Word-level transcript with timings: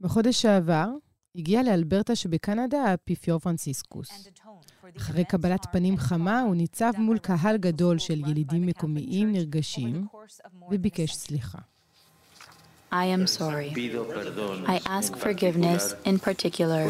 בחודש 0.00 0.42
שעבר 0.42 0.88
הגיע 1.36 1.62
לאלברטה 1.62 2.16
שבקנדה 2.16 2.82
האפיפיור 2.82 3.38
פרנסיסקוס. 3.38 4.28
אחרי 4.96 5.24
קבלת 5.24 5.66
פנים 5.72 5.96
חמה, 5.96 6.40
הוא 6.40 6.54
ניצב 6.54 6.92
מול 6.98 7.18
קהל 7.18 7.56
גדול 7.56 7.98
של 7.98 8.18
ילידים 8.18 8.66
מקומיים 8.66 9.32
נרגשים 9.32 10.06
וביקש 10.70 11.14
סליחה. 11.14 11.58
I 12.91 13.05
am 13.05 13.27
sorry. 13.27 13.69
I 14.75 14.79
ask 14.85 15.17
forgiveness 15.17 15.95
in 16.05 16.17
particular 16.19 16.83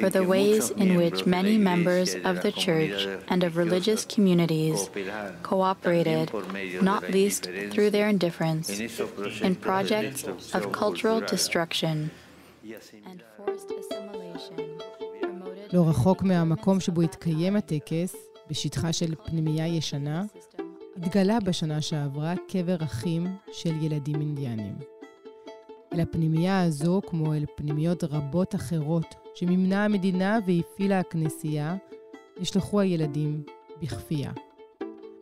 for 0.00 0.10
the 0.10 0.24
ways 0.34 0.70
in 0.70 0.96
which 0.96 1.24
many 1.24 1.56
members 1.56 2.14
of 2.30 2.42
the 2.42 2.52
church 2.52 2.98
and 3.28 3.42
of 3.42 3.56
religious 3.56 4.04
communities 4.04 4.90
cooperated, 5.42 6.26
not 6.82 7.10
least 7.10 7.48
through 7.72 7.90
their 7.90 8.08
indifference, 8.08 8.66
in 9.48 9.54
projects 9.56 10.20
of 10.52 10.72
cultural 10.72 11.20
destruction 11.20 12.10
and 13.10 13.22
forced 13.36 13.70
assimilation. 13.80 14.56
לא 15.72 15.88
רחוק 15.88 16.22
מהמקום 16.22 16.80
שבו 16.80 17.02
התקיים 17.02 17.56
הטקס, 17.56 18.16
בשטחה 18.50 18.92
של 18.92 19.14
פנימייה 19.14 19.66
ישנה, 19.66 20.24
התגלה 20.96 21.40
בשנה 21.40 21.80
שעברה 21.82 22.34
קבר 22.48 22.76
אחים 22.84 23.26
של 23.52 23.72
ילדים 23.82 24.20
אינדיאנים. 24.20 24.91
אל 25.93 25.99
הפנימייה 25.99 26.63
הזו, 26.63 27.01
כמו 27.07 27.33
אל 27.33 27.45
פנימיות 27.55 28.03
רבות 28.03 28.55
אחרות 28.55 29.15
שמימנה 29.35 29.85
המדינה 29.85 30.39
והפעילה 30.47 30.99
הכנסייה, 30.99 31.75
נשלחו 32.39 32.79
הילדים 32.79 33.43
בכפייה. 33.81 34.31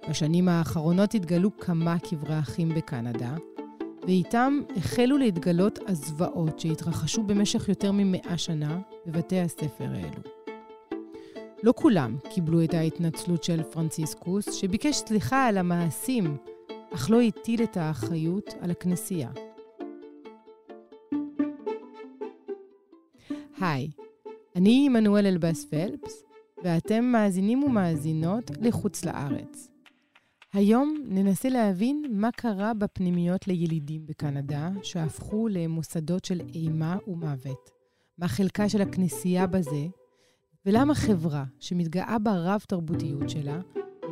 בשנים 0.09 0.49
האחרונות 0.49 1.13
התגלו 1.13 1.57
כמה 1.57 1.99
קברי 1.99 2.39
אחים 2.39 2.69
בקנדה, 2.69 3.35
ואיתם 4.03 4.59
החלו 4.77 5.17
להתגלות 5.17 5.79
הזוועות 5.87 6.59
שהתרחשו 6.59 7.23
במשך 7.23 7.69
יותר 7.69 7.91
ממאה 7.91 8.37
שנה 8.37 8.79
בבתי 9.05 9.39
הספר 9.39 9.87
האלו. 9.93 10.21
לא 11.63 11.73
כולם 11.75 12.17
קיבלו 12.29 12.63
את 12.63 12.73
ההתנצלות 12.73 13.43
של 13.43 13.63
פרנציסקוס, 13.63 14.53
שביקש 14.53 14.95
סליחה 14.95 15.45
על 15.45 15.57
המעשים, 15.57 16.37
אך 16.93 17.09
לא 17.09 17.21
הטיל 17.21 17.63
את 17.63 17.77
האחריות 17.77 18.53
על 18.61 18.71
הכנסייה. 18.71 19.29
היי, 23.61 23.91
אני 24.55 24.83
עמנואל 24.85 25.25
אלבאס 25.25 25.65
פלפס, 25.65 26.23
ואתם 26.63 27.05
מאזינים 27.05 27.63
ומאזינות 27.63 28.51
לחוץ 28.61 29.05
לארץ. 29.05 29.67
היום 30.53 30.95
ננסה 31.05 31.49
להבין 31.49 32.05
מה 32.09 32.29
קרה 32.31 32.73
בפנימיות 32.73 33.47
לילידים 33.47 34.05
בקנדה, 34.05 34.69
שהפכו 34.83 35.47
למוסדות 35.47 36.25
של 36.25 36.41
אימה 36.53 36.97
ומוות. 37.07 37.69
מה 38.17 38.27
חלקה 38.27 38.69
של 38.69 38.81
הכנסייה 38.81 39.47
בזה, 39.47 39.85
ולמה 40.65 40.95
חברה 40.95 41.43
שמתגאה 41.59 42.19
ברב-תרבותיות 42.19 43.29
שלה, 43.29 43.59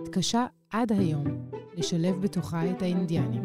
התקשה 0.02 0.46
עד 0.70 0.92
היום 0.92 1.26
לשלב 1.74 2.22
בתוכה 2.22 2.72
את 2.72 2.82
האינדיאנים. 2.82 3.44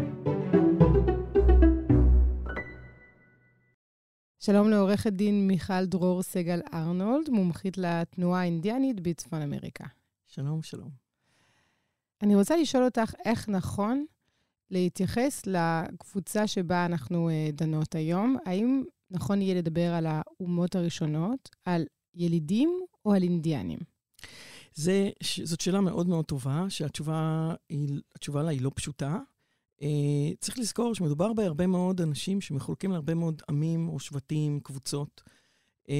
שלום 4.44 4.70
לעורכת 4.70 5.12
דין 5.12 5.46
מיכל 5.46 5.84
דרור 5.84 6.22
סגל 6.22 6.60
ארנולד, 6.74 7.30
מומחית 7.30 7.78
לתנועה 7.78 8.40
האינדיאנית 8.40 9.00
בצפון 9.00 9.42
אמריקה. 9.42 9.84
שלום, 10.26 10.62
שלום. 10.62 10.90
אני 12.22 12.34
רוצה 12.34 12.56
לשאול 12.56 12.84
אותך 12.84 13.14
איך 13.24 13.48
נכון 13.48 14.04
להתייחס 14.70 15.42
לקבוצה 15.46 16.46
שבה 16.46 16.86
אנחנו 16.86 17.28
uh, 17.28 17.52
דנות 17.52 17.94
היום. 17.94 18.36
האם 18.46 18.84
נכון 19.10 19.42
יהיה 19.42 19.54
לדבר 19.54 19.94
על 19.94 20.06
האומות 20.06 20.74
הראשונות, 20.74 21.50
על 21.64 21.84
ילידים 22.14 22.80
או 23.04 23.14
על 23.14 23.22
אינדיאנים? 23.22 23.78
זה, 24.74 25.10
זאת 25.44 25.60
שאלה 25.60 25.80
מאוד 25.80 26.08
מאוד 26.08 26.24
טובה, 26.24 26.66
שהתשובה 26.68 27.54
היא, 27.68 28.00
לה 28.34 28.50
היא 28.50 28.62
לא 28.62 28.70
פשוטה. 28.74 29.18
Uh, 29.80 29.84
צריך 30.40 30.58
לזכור 30.58 30.94
שמדובר 30.94 31.32
בהרבה 31.32 31.66
מאוד 31.66 32.00
אנשים 32.00 32.40
שמחולקים 32.40 32.92
להרבה 32.92 33.14
מאוד 33.14 33.42
עמים 33.48 33.88
או 33.88 34.00
שבטים, 34.00 34.60
קבוצות. 34.60 35.22
Uh, 35.86 35.90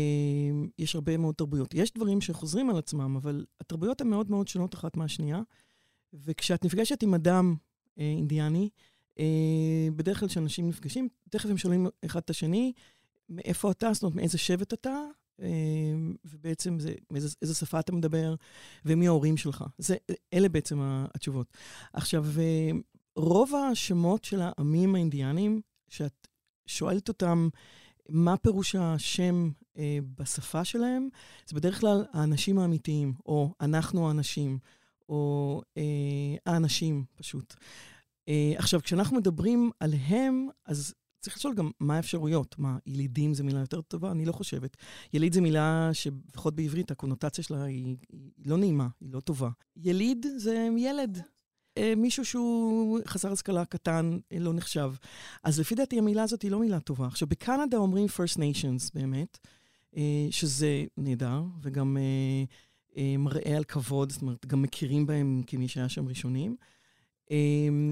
יש 0.78 0.94
הרבה 0.94 1.16
מאוד 1.16 1.34
תרבויות. 1.34 1.74
יש 1.74 1.92
דברים 1.92 2.20
שחוזרים 2.20 2.70
על 2.70 2.78
עצמם, 2.78 3.16
אבל 3.16 3.44
התרבויות 3.60 4.00
הן 4.00 4.08
מאוד 4.08 4.30
מאוד 4.30 4.48
שונות 4.48 4.74
אחת 4.74 4.96
מהשנייה. 4.96 5.42
וכשאת 6.14 6.64
נפגשת 6.64 7.02
עם 7.02 7.14
אדם 7.14 7.54
uh, 7.54 8.00
אינדיאני, 8.00 8.68
uh, 9.14 9.20
בדרך 9.96 10.20
כלל 10.20 10.28
כשאנשים 10.28 10.68
נפגשים, 10.68 11.08
תכף 11.30 11.50
הם 11.50 11.56
שואלים 11.56 11.86
אחד 12.04 12.20
את 12.20 12.30
השני, 12.30 12.72
מאיפה 13.28 13.70
אתה, 13.70 13.92
זאת 13.92 14.02
אומרת, 14.02 14.16
מאיזה 14.16 14.38
שבט 14.38 14.74
אתה, 14.74 14.96
uh, 15.40 15.42
ובעצם 16.24 16.80
זה, 16.80 16.94
מאיזה, 17.10 17.28
איזה 17.42 17.54
שפה 17.54 17.80
אתה 17.80 17.92
מדבר, 17.92 18.34
ומי 18.84 19.06
ההורים 19.06 19.36
שלך. 19.36 19.64
זה, 19.78 19.96
אלה 20.34 20.48
בעצם 20.48 20.78
התשובות. 21.14 21.46
עכשיו, 21.92 22.24
uh, 22.24 22.93
רוב 23.16 23.54
השמות 23.54 24.24
של 24.24 24.40
העמים 24.42 24.94
האינדיאנים, 24.94 25.60
שאת 25.88 26.28
שואלת 26.66 27.08
אותם 27.08 27.48
מה 28.08 28.36
פירוש 28.36 28.74
השם 28.74 29.50
אה, 29.78 29.98
בשפה 30.18 30.64
שלהם, 30.64 31.08
זה 31.46 31.56
בדרך 31.56 31.80
כלל 31.80 32.04
האנשים 32.12 32.58
האמיתיים, 32.58 33.12
או 33.26 33.54
אנחנו 33.60 34.08
האנשים, 34.08 34.58
או 35.08 35.62
אה, 35.76 35.82
האנשים 36.46 37.04
פשוט. 37.14 37.54
אה, 38.28 38.52
עכשיו, 38.56 38.82
כשאנחנו 38.82 39.16
מדברים 39.16 39.70
עליהם, 39.80 40.48
אז 40.66 40.94
צריך 41.20 41.36
לשאול 41.36 41.54
גם 41.54 41.70
מה 41.80 41.96
האפשרויות. 41.96 42.58
מה, 42.58 42.78
ילידים 42.86 43.34
זה 43.34 43.42
מילה 43.42 43.60
יותר 43.60 43.80
טובה? 43.80 44.10
אני 44.10 44.24
לא 44.24 44.32
חושבת. 44.32 44.76
יליד 45.12 45.32
זה 45.32 45.40
מילה 45.40 45.90
שלפחות 45.92 46.54
בעברית 46.54 46.90
הקונוטציה 46.90 47.44
שלה 47.44 47.64
היא, 47.64 47.96
היא 48.12 48.30
לא 48.46 48.56
נעימה, 48.56 48.88
היא 49.00 49.12
לא 49.12 49.20
טובה. 49.20 49.50
יליד 49.76 50.26
זה 50.36 50.68
ילד. 50.78 51.22
אה, 51.78 51.92
מישהו 51.96 52.24
שהוא 52.24 53.00
חסר 53.06 53.32
השכלה 53.32 53.64
קטן, 53.64 54.18
אה, 54.32 54.38
לא 54.38 54.52
נחשב. 54.52 54.92
אז 55.44 55.60
לפי 55.60 55.74
דעתי 55.74 55.98
המילה 55.98 56.22
הזאת 56.22 56.42
היא 56.42 56.50
לא 56.50 56.58
מילה 56.58 56.80
טובה. 56.80 57.06
עכשיו, 57.06 57.28
בקנדה 57.28 57.76
אומרים 57.76 58.06
First 58.06 58.36
Nations 58.36 58.90
באמת, 58.94 59.38
אה, 59.96 60.26
שזה 60.30 60.84
נהדר, 60.96 61.42
וגם 61.62 61.96
מראה 63.18 63.56
על 63.56 63.64
כבוד, 63.64 64.12
זאת 64.12 64.22
אומרת, 64.22 64.46
גם 64.46 64.62
מכירים 64.62 65.06
בהם 65.06 65.42
כמי 65.46 65.68
שהיה 65.68 65.88
שם 65.88 66.08
ראשונים. 66.08 66.56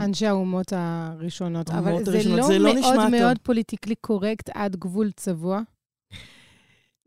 אנשי 0.00 0.26
האומות 0.26 0.72
הראשונות. 0.76 1.70
אבל 1.70 2.04
זה 2.04 2.28
לא, 2.28 2.47
זה 2.47 2.59
לא 2.59 2.75
מאוד 2.75 3.10
מאוד 3.10 3.38
פוליטיקלי 3.43 3.94
קורקט 3.94 4.50
עד 4.54 4.76
גבול 4.76 5.10
צבוע? 5.10 5.60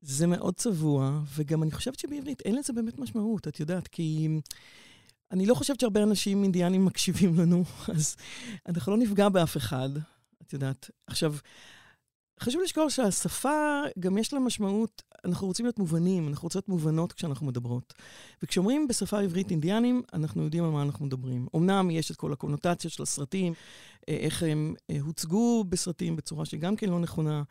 זה 0.01 0.27
מאוד 0.27 0.55
צבוע, 0.55 1.21
וגם 1.35 1.63
אני 1.63 1.71
חושבת 1.71 1.99
שבעברית 1.99 2.41
אין 2.41 2.55
לזה 2.55 2.73
באמת 2.73 2.99
משמעות, 2.99 3.47
את 3.47 3.59
יודעת, 3.59 3.87
כי... 3.87 4.27
אני 5.31 5.45
לא 5.45 5.55
חושבת 5.55 5.79
שהרבה 5.79 6.03
אנשים 6.03 6.43
אינדיאנים 6.43 6.85
מקשיבים 6.85 7.39
לנו, 7.39 7.63
אז 7.95 8.15
אנחנו 8.65 8.91
לא 8.91 8.97
נפגע 8.97 9.29
באף 9.29 9.57
אחד, 9.57 9.89
את 10.41 10.53
יודעת. 10.53 10.89
עכשיו, 11.07 11.35
חשוב 12.39 12.61
לשקול 12.61 12.89
שהשפה, 12.89 13.81
גם 13.99 14.17
יש 14.17 14.33
לה 14.33 14.39
משמעות, 14.39 15.01
אנחנו 15.25 15.47
רוצים 15.47 15.65
להיות 15.65 15.79
מובנים, 15.79 16.27
אנחנו 16.27 16.45
רוצים 16.45 16.59
להיות 16.59 16.69
מובנות 16.69 17.13
כשאנחנו 17.13 17.45
מדברות. 17.45 17.93
וכשאומרים 18.43 18.87
בשפה 18.87 19.19
עברית 19.19 19.51
אינדיאנים, 19.51 20.01
אנחנו 20.13 20.43
יודעים 20.43 20.63
על 20.63 20.69
מה 20.69 20.81
אנחנו 20.81 21.05
מדברים. 21.05 21.47
אמנם 21.55 21.91
יש 21.91 22.11
את 22.11 22.15
כל 22.15 22.33
הקונוטציות 22.33 22.93
של 22.93 23.03
הסרטים, 23.03 23.53
אה, 24.09 24.13
איך 24.15 24.43
הם 24.43 24.75
אה, 24.89 24.97
הוצגו 25.01 25.63
בסרטים 25.63 26.15
בצורה 26.15 26.45
שגם 26.45 26.75
כן 26.75 26.89
לא 26.89 26.99
נכונה, 26.99 27.43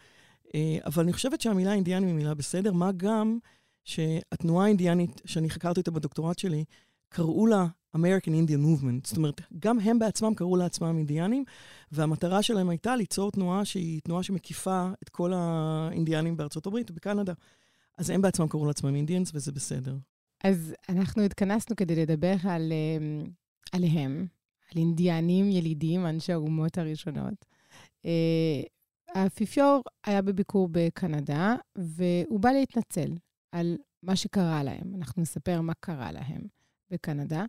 אה, 0.54 0.78
אבל 0.86 1.02
אני 1.02 1.12
חושבת 1.12 1.40
שהמילה 1.40 1.72
אינדיאנים 1.72 2.08
היא 2.08 2.16
מילה 2.16 2.34
בסדר, 2.34 2.72
מה 2.72 2.92
גם 2.92 3.38
שהתנועה 3.84 4.64
האינדיאנית, 4.64 5.20
שאני 5.24 5.50
חקרתי 5.50 5.80
אותה 5.80 5.90
בדוקטורט 5.90 6.38
שלי, 6.38 6.64
קראו 7.14 7.46
לה 7.46 7.66
American 7.96 8.30
Indian 8.30 8.64
Movement. 8.66 9.06
זאת 9.08 9.16
אומרת, 9.16 9.40
גם 9.58 9.80
הם 9.80 9.98
בעצמם 9.98 10.34
קראו 10.34 10.56
לעצמם 10.56 10.96
אינדיאנים, 10.98 11.44
והמטרה 11.92 12.42
שלהם 12.42 12.68
הייתה 12.68 12.96
ליצור 12.96 13.30
תנועה 13.30 13.64
שהיא 13.64 14.00
תנועה 14.00 14.22
שמקיפה 14.22 14.90
את 15.02 15.08
כל 15.08 15.32
האינדיאנים 15.34 16.36
בארצות 16.36 16.66
הברית 16.66 16.90
ובקנדה. 16.90 17.32
אז 17.98 18.10
הם 18.10 18.22
בעצמם 18.22 18.48
קראו 18.48 18.66
לעצמם 18.66 18.94
אינדיאנס, 18.94 19.30
וזה 19.34 19.52
בסדר. 19.52 19.96
אז 20.44 20.74
אנחנו 20.88 21.22
התכנסנו 21.22 21.76
כדי 21.76 21.94
לדבר 21.94 22.34
על, 22.44 22.72
אמ, 22.72 23.24
עליהם, 23.72 24.26
על 24.72 24.78
אינדיאנים 24.78 25.50
ילידים, 25.50 26.06
אנשי 26.06 26.32
האומות 26.32 26.78
הראשונות. 26.78 27.44
אה, 28.04 28.62
האפיפיור 29.14 29.82
היה 30.06 30.22
בביקור 30.22 30.68
בקנדה, 30.72 31.54
והוא 31.76 32.40
בא 32.40 32.50
להתנצל 32.50 33.10
על 33.52 33.76
מה 34.02 34.16
שקרה 34.16 34.62
להם. 34.62 34.94
אנחנו 34.94 35.22
נספר 35.22 35.60
מה 35.60 35.72
קרה 35.80 36.12
להם. 36.12 36.63
בקנדה. 36.90 37.44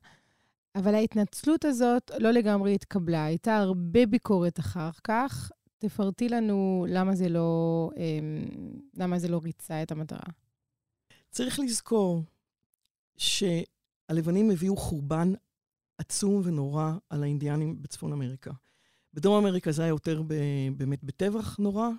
אבל 0.76 0.96
ההתנצלות 0.96 1.66
הזאת 1.66 2.12
לא 2.20 2.32
לגמרי 2.32 2.76
התקבלה, 2.76 3.26
הייתה 3.26 3.58
הרבה 3.58 4.06
ביקורת 4.06 4.60
אחר 4.60 4.90
כך. 5.04 5.52
תפרטי 5.78 6.30
לנו 6.30 6.86
למה 6.90 7.16
זה 7.16 7.30
לא, 7.30 7.90
אמ, 7.98 8.46
למה 8.98 9.20
זה 9.20 9.28
לא 9.28 9.40
ריצה 9.44 9.84
את 9.84 9.92
המטרה. 9.92 10.32
צריך 11.32 11.60
לזכור 11.60 12.24
שהלבנים 13.18 14.52
הביאו 14.52 14.78
חורבן 14.78 15.34
עצום 15.98 16.42
ונורא 16.44 16.92
על 17.10 17.24
האינדיאנים 17.24 17.82
בצפון 17.82 18.14
אמריקה. 18.14 18.52
בדרום 19.14 19.46
אמריקה 19.46 19.72
זה 19.72 19.82
היה 19.82 19.90
יותר 19.90 20.22
ב, 20.28 20.34
באמת 20.78 21.04
בטבח 21.04 21.58
נורא, 21.60 21.90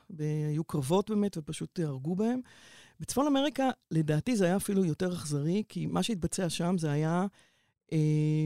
היו 0.49 0.65
קרבות 0.65 1.11
באמת 1.11 1.37
ופשוט 1.37 1.81
הרגו 1.81 2.17
בהם. 2.17 2.41
בצפון 3.01 3.27
אמריקה, 3.27 3.71
לדעתי 3.91 4.37
זה 4.37 4.45
היה 4.45 4.57
אפילו 4.57 4.85
יותר 4.85 5.13
אכזרי, 5.15 5.63
כי 5.69 5.87
מה 5.87 6.03
שהתבצע 6.03 6.49
שם 6.49 6.79
זה 6.79 6.91
היה 6.91 7.27
אה, 7.93 7.99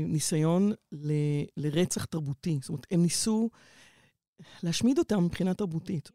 ניסיון 0.06 0.72
ל, 0.92 1.12
לרצח 1.56 2.04
תרבותי. 2.04 2.58
זאת 2.60 2.68
אומרת, 2.68 2.86
הם 2.90 3.02
ניסו 3.02 3.50
להשמיד 4.62 4.98
אותם 4.98 5.24
מבחינה 5.24 5.54
תרבותית. 5.54 6.10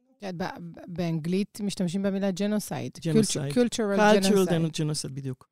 באנגלית 0.87 1.61
משתמשים 1.61 2.03
במילה 2.03 2.31
genocide. 2.31 2.91
Genocide. 3.05 3.53
cultural 3.53 4.77
ג'נוסייד, 4.79 5.15
בדיוק. 5.15 5.49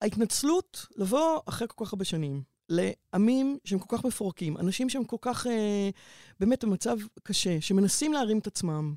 ההתנצלות, 0.00 0.86
לבוא 0.96 1.40
אחרי 1.46 1.68
כל 1.74 1.84
כך 1.84 1.92
הרבה 1.92 2.04
שנים, 2.04 2.42
לעמים 2.68 3.58
שהם 3.64 3.78
כל 3.78 3.96
כך 3.96 4.04
מפורקים, 4.04 4.56
אנשים 4.56 4.90
שהם 4.90 5.04
כל 5.04 5.16
כך, 5.20 5.46
אה, 5.46 5.90
באמת 6.40 6.64
במצב 6.64 6.96
קשה, 7.22 7.60
שמנסים 7.60 8.12
להרים 8.12 8.38
את 8.38 8.46
עצמם. 8.46 8.94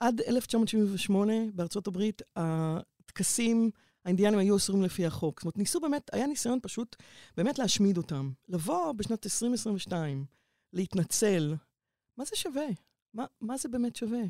עד 0.00 0.20
1978 0.20 1.32
בארצות 1.54 1.86
הברית, 1.86 2.22
הטקסים 2.36 3.70
האינדיאנים 4.04 4.38
היו 4.38 4.56
אסורים 4.56 4.82
לפי 4.82 5.06
החוק. 5.06 5.40
זאת 5.40 5.44
אומרת, 5.44 5.58
ניסו 5.58 5.80
באמת, 5.80 6.10
היה 6.12 6.26
ניסיון 6.26 6.58
פשוט 6.62 6.96
באמת 7.36 7.58
להשמיד 7.58 7.96
אותם. 7.96 8.30
לבוא 8.48 8.92
בשנת 8.92 9.26
2022, 9.26 10.24
להתנצל, 10.72 11.54
מה 12.16 12.24
זה 12.24 12.36
שווה? 12.36 12.66
מה, 13.14 13.24
מה 13.40 13.56
זה 13.56 13.68
באמת 13.68 13.96
שווה? 13.96 14.22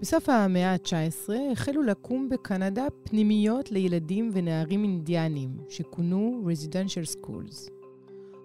בסוף 0.00 0.28
המאה 0.28 0.72
ה-19 0.72 1.32
החלו 1.52 1.82
לקום 1.82 2.28
בקנדה 2.28 2.86
פנימיות 3.04 3.70
לילדים 3.70 4.30
ונערים 4.32 4.82
אינדיאנים, 4.82 5.58
שכונו 5.68 6.44
Residential 6.46 7.16
Schools. 7.16 7.70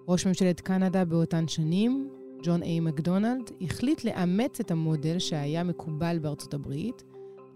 ראש 0.08 0.26
ממשלת 0.26 0.60
קנדה 0.60 1.04
באותן 1.04 1.48
שנים, 1.48 2.10
ג'ון 2.42 2.62
איי 2.62 2.80
מקדונלד, 2.80 3.50
החליט 3.60 4.04
לאמץ 4.04 4.60
את 4.60 4.70
המודל 4.70 5.18
שהיה 5.18 5.64
מקובל 5.64 6.18
בארצות 6.18 6.54
הברית, 6.54 7.04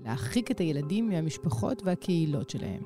להרחיק 0.04 0.50
את 0.50 0.58
הילדים 0.58 1.08
מהמשפחות 1.08 1.82
והקהילות 1.84 2.50
שלהם. 2.50 2.82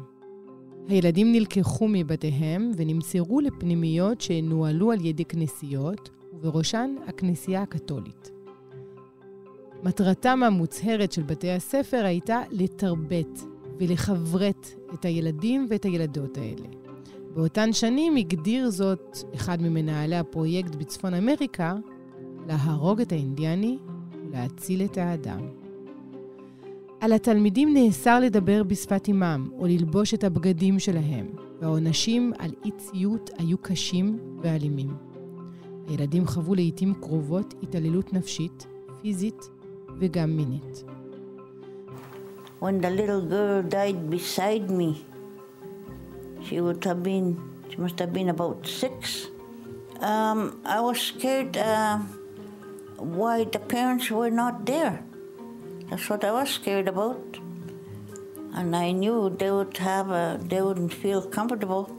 הילדים 0.88 1.32
נלקחו 1.32 1.88
מבתיהם 1.88 2.72
ונמסרו 2.76 3.40
לפנימיות 3.40 4.20
שנוהלו 4.20 4.92
על 4.92 5.04
ידי 5.04 5.24
כנסיות, 5.24 6.10
ובראשן 6.32 6.94
הכנסייה 7.06 7.62
הקתולית. 7.62 8.30
מטרתם 9.82 10.42
המוצהרת 10.42 11.12
של 11.12 11.22
בתי 11.22 11.50
הספר 11.50 12.04
הייתה 12.04 12.42
לתרבט 12.50 13.40
ולחברת 13.78 14.68
את 14.94 15.04
הילדים 15.04 15.66
ואת 15.70 15.84
הילדות 15.84 16.38
האלה. 16.38 16.87
באותן 17.34 17.72
שנים 17.72 18.16
הגדיר 18.16 18.70
זאת 18.70 19.18
אחד 19.34 19.62
ממנהלי 19.62 20.16
הפרויקט 20.16 20.74
בצפון 20.74 21.14
אמריקה, 21.14 21.74
להרוג 22.46 23.00
את 23.00 23.12
האינדיאני 23.12 23.78
ולהציל 24.28 24.82
את 24.84 24.98
האדם. 24.98 25.40
על 27.00 27.12
התלמידים 27.12 27.74
נאסר 27.74 28.20
לדבר 28.20 28.62
בשפת 28.62 29.08
אמם 29.08 29.48
או 29.58 29.66
ללבוש 29.66 30.14
את 30.14 30.24
הבגדים 30.24 30.78
שלהם, 30.78 31.26
והעונשים 31.60 32.32
על 32.38 32.50
אי-ציות 32.64 33.30
היו 33.38 33.58
קשים 33.58 34.18
ואלימים. 34.42 34.96
הילדים 35.88 36.26
חוו 36.26 36.54
לעיתים 36.54 36.94
קרובות 36.94 37.54
התעללות 37.62 38.12
נפשית, 38.12 38.66
פיזית 39.02 39.50
וגם 39.98 40.36
מינית. 40.36 40.84
When 42.60 42.80
the 42.80 42.90
little 42.90 43.22
girl 43.22 43.62
died 43.62 44.10
beside 44.10 44.68
me, 44.70 45.07
she 46.47 46.61
would 46.61 46.83
have 46.83 47.01
been, 47.03 47.39
she 47.69 47.77
must 47.77 47.99
have 47.99 48.13
been 48.13 48.29
about 48.29 48.67
six. 48.67 49.27
Um, 49.99 50.61
I 50.65 50.81
was 50.81 50.99
scared 50.99 51.57
uh, 51.57 51.99
why 52.97 53.45
the 53.45 53.59
parents 53.59 54.09
were 54.09 54.29
not 54.29 54.65
there. 54.65 55.03
That's 55.89 56.09
what 56.09 56.23
I 56.23 56.31
was 56.31 56.49
scared 56.49 56.87
about. 56.87 57.39
And 58.53 58.75
I 58.75 58.91
knew 58.91 59.35
they 59.39 59.51
would 59.51 59.77
have 59.77 60.09
a, 60.09 60.39
they 60.41 60.61
wouldn't 60.61 60.93
feel 60.93 61.21
comfortable 61.21 61.89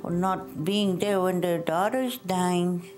for 0.00 0.10
not 0.10 0.64
being 0.64 0.98
there 0.98 1.20
when 1.20 1.40
their 1.40 1.58
daughter 1.58 2.00
is 2.02 2.18
dying. 2.18 2.90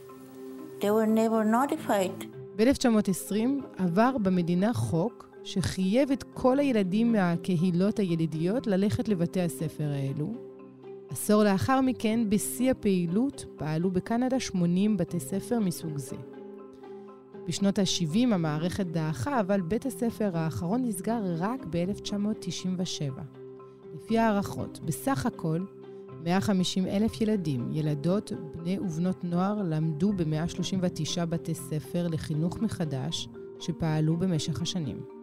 They 0.81 0.91
were 0.91 1.06
never 1.06 1.44
notified. 1.44 2.26
ב-1920 2.56 3.62
עבר 3.79 4.19
במדינה 4.19 4.73
חוק 4.73 5.25
שחייב 5.48 6.12
את 6.12 6.24
כל 6.34 6.60
הילדים 6.60 7.12
מהקהילות 7.12 8.00
הילידיות 8.00 8.68
ללכת 8.68 9.08
לבתי 9.08 9.42
הספר 9.42 9.84
האלו. 9.84 10.34
עשור 11.10 11.44
לאחר 11.44 11.82
מכן, 11.82 12.30
בשיא 12.30 12.72
הפעילות, 12.72 13.46
פעלו 13.58 13.92
בקנדה 13.92 14.40
80 14.40 14.98
בתי 14.98 15.20
ספר 15.20 15.60
מסוג 15.60 15.98
זה. 15.98 16.16
בשנות 17.48 17.80
ה-70 17.80 18.34
המערכת 18.34 18.86
דעכה, 18.86 19.40
אבל 19.40 19.62
בית 19.62 19.86
הספר 19.86 20.38
האחרון 20.38 20.86
נסגר 20.86 21.22
רק 21.38 21.66
ב-1997. 21.70 23.22
לפי 23.94 24.18
הערכות, 24.18 24.80
בסך 24.86 25.26
הכל, 25.26 25.60
150 26.24 26.86
אלף 26.86 27.22
ילדים, 27.22 27.70
ילדות, 27.72 28.32
בני 28.56 28.80
ובנות 28.80 29.24
נוער 29.24 29.62
למדו 29.64 30.14
ב-139 30.14 31.26
בתי 31.26 31.54
ספר 31.54 32.08
לחינוך 32.08 32.62
מחדש 32.62 33.30
שפעלו 33.60 34.18
במשך 34.18 34.62
השנים. 34.62 35.17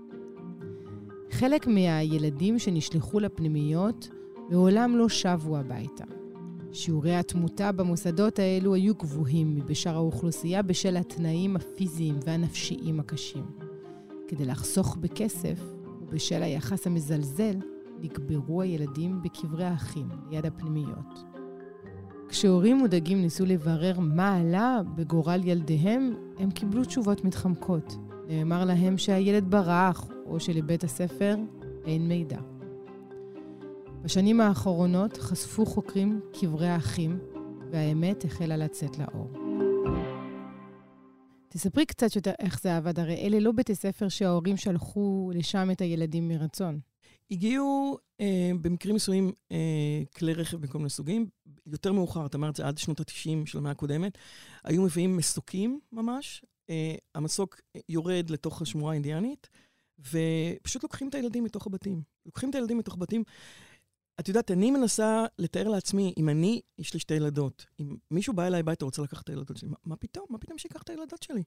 חלק 1.38 1.66
מהילדים 1.66 2.58
שנשלחו 2.58 3.20
לפנימיות 3.20 4.08
מעולם 4.50 4.96
לא 4.96 5.08
שבו 5.08 5.56
הביתה. 5.56 6.04
שיעורי 6.72 7.14
התמותה 7.14 7.72
במוסדות 7.72 8.38
האלו 8.38 8.74
היו 8.74 8.94
גבוהים 8.94 9.54
מבשאר 9.54 9.94
האוכלוסייה 9.94 10.62
בשל 10.62 10.96
התנאים 10.96 11.56
הפיזיים 11.56 12.18
והנפשיים 12.26 13.00
הקשים. 13.00 13.44
כדי 14.28 14.44
לחסוך 14.44 14.96
בכסף, 14.96 15.60
ובשל 16.00 16.42
היחס 16.42 16.86
המזלזל, 16.86 17.56
נקברו 18.00 18.62
הילדים 18.62 19.22
בקברי 19.22 19.64
האחים, 19.64 20.08
ליד 20.30 20.46
הפנימיות. 20.46 21.24
כשהורים 22.28 22.76
מודאגים 22.76 23.22
ניסו 23.22 23.46
לברר 23.46 24.00
מה 24.00 24.36
עלה 24.36 24.80
בגורל 24.94 25.40
ילדיהם, 25.44 26.14
הם 26.38 26.50
קיבלו 26.50 26.84
תשובות 26.84 27.24
מתחמקות. 27.24 27.96
נאמר 28.28 28.64
להם 28.64 28.98
שהילד 28.98 29.50
ברח, 29.50 30.08
או 30.26 30.40
שלבית 30.40 30.84
הספר 30.84 31.36
אין 31.86 32.08
מידע. 32.08 32.38
בשנים 34.02 34.40
האחרונות 34.40 35.16
חשפו 35.16 35.66
חוקרים 35.66 36.20
קברי 36.40 36.68
האחים, 36.68 37.18
והאמת 37.72 38.24
החלה 38.24 38.56
לצאת 38.56 38.98
לאור. 38.98 39.30
תספרי 41.48 41.86
קצת 41.86 42.16
יותר 42.16 42.32
איך 42.38 42.62
זה 42.62 42.76
עבד, 42.76 42.98
הרי 42.98 43.14
אלה 43.14 43.40
לא 43.40 43.52
בתי 43.52 43.74
ספר 43.74 44.08
שההורים 44.08 44.56
שלחו 44.56 45.30
לשם 45.34 45.68
את 45.72 45.80
הילדים 45.80 46.28
מרצון. 46.28 46.80
הגיעו 47.30 47.98
אה, 48.20 48.50
במקרים 48.60 48.94
מסוימים 48.94 49.32
אה, 49.52 50.02
כלי 50.16 50.32
רכב 50.32 50.56
מכל 50.56 50.78
מיני 50.78 50.90
סוגים. 50.90 51.26
יותר 51.66 51.92
מאוחר, 51.92 52.26
את 52.26 52.34
אמרת, 52.34 52.56
זה 52.56 52.66
עד 52.66 52.78
שנות 52.78 53.00
ה-90 53.00 53.46
של 53.46 53.58
המאה 53.58 53.70
הקודמת, 53.70 54.18
היו 54.64 54.82
מביאים 54.82 55.16
מסוקים 55.16 55.80
ממש. 55.92 56.44
אה, 56.70 56.94
המסוק 57.14 57.60
יורד 57.88 58.30
לתוך 58.30 58.62
השמורה 58.62 58.92
האינדיאנית, 58.92 59.48
ופשוט 59.98 60.82
לוקחים 60.82 61.08
את 61.08 61.14
הילדים 61.14 61.44
מתוך 61.44 61.66
הבתים. 61.66 62.02
לוקחים 62.26 62.50
את 62.50 62.54
הילדים 62.54 62.78
מתוך 62.78 62.96
בתים. 62.98 63.24
את 64.20 64.28
יודעת, 64.28 64.50
אני 64.50 64.70
מנסה 64.70 65.26
לתאר 65.38 65.68
לעצמי, 65.68 66.14
אם 66.16 66.28
אני, 66.28 66.60
יש 66.78 66.94
לי 66.94 67.00
שתי 67.00 67.14
ילדות, 67.14 67.66
אם 67.80 67.96
מישהו 68.10 68.34
בא 68.34 68.46
אליי 68.46 68.60
הביתה 68.60 68.84
ורוצה 68.84 69.02
לקחת 69.02 69.24
את 69.24 69.28
הילדות 69.28 69.56
שלי, 69.56 69.68
מה, 69.68 69.76
מה 69.84 69.96
פתאום? 69.96 70.26
מה 70.30 70.38
פתאום 70.38 70.58
שיקח 70.58 70.82
את 70.82 70.90
הילדות 70.90 71.22
שלי? 71.22 71.42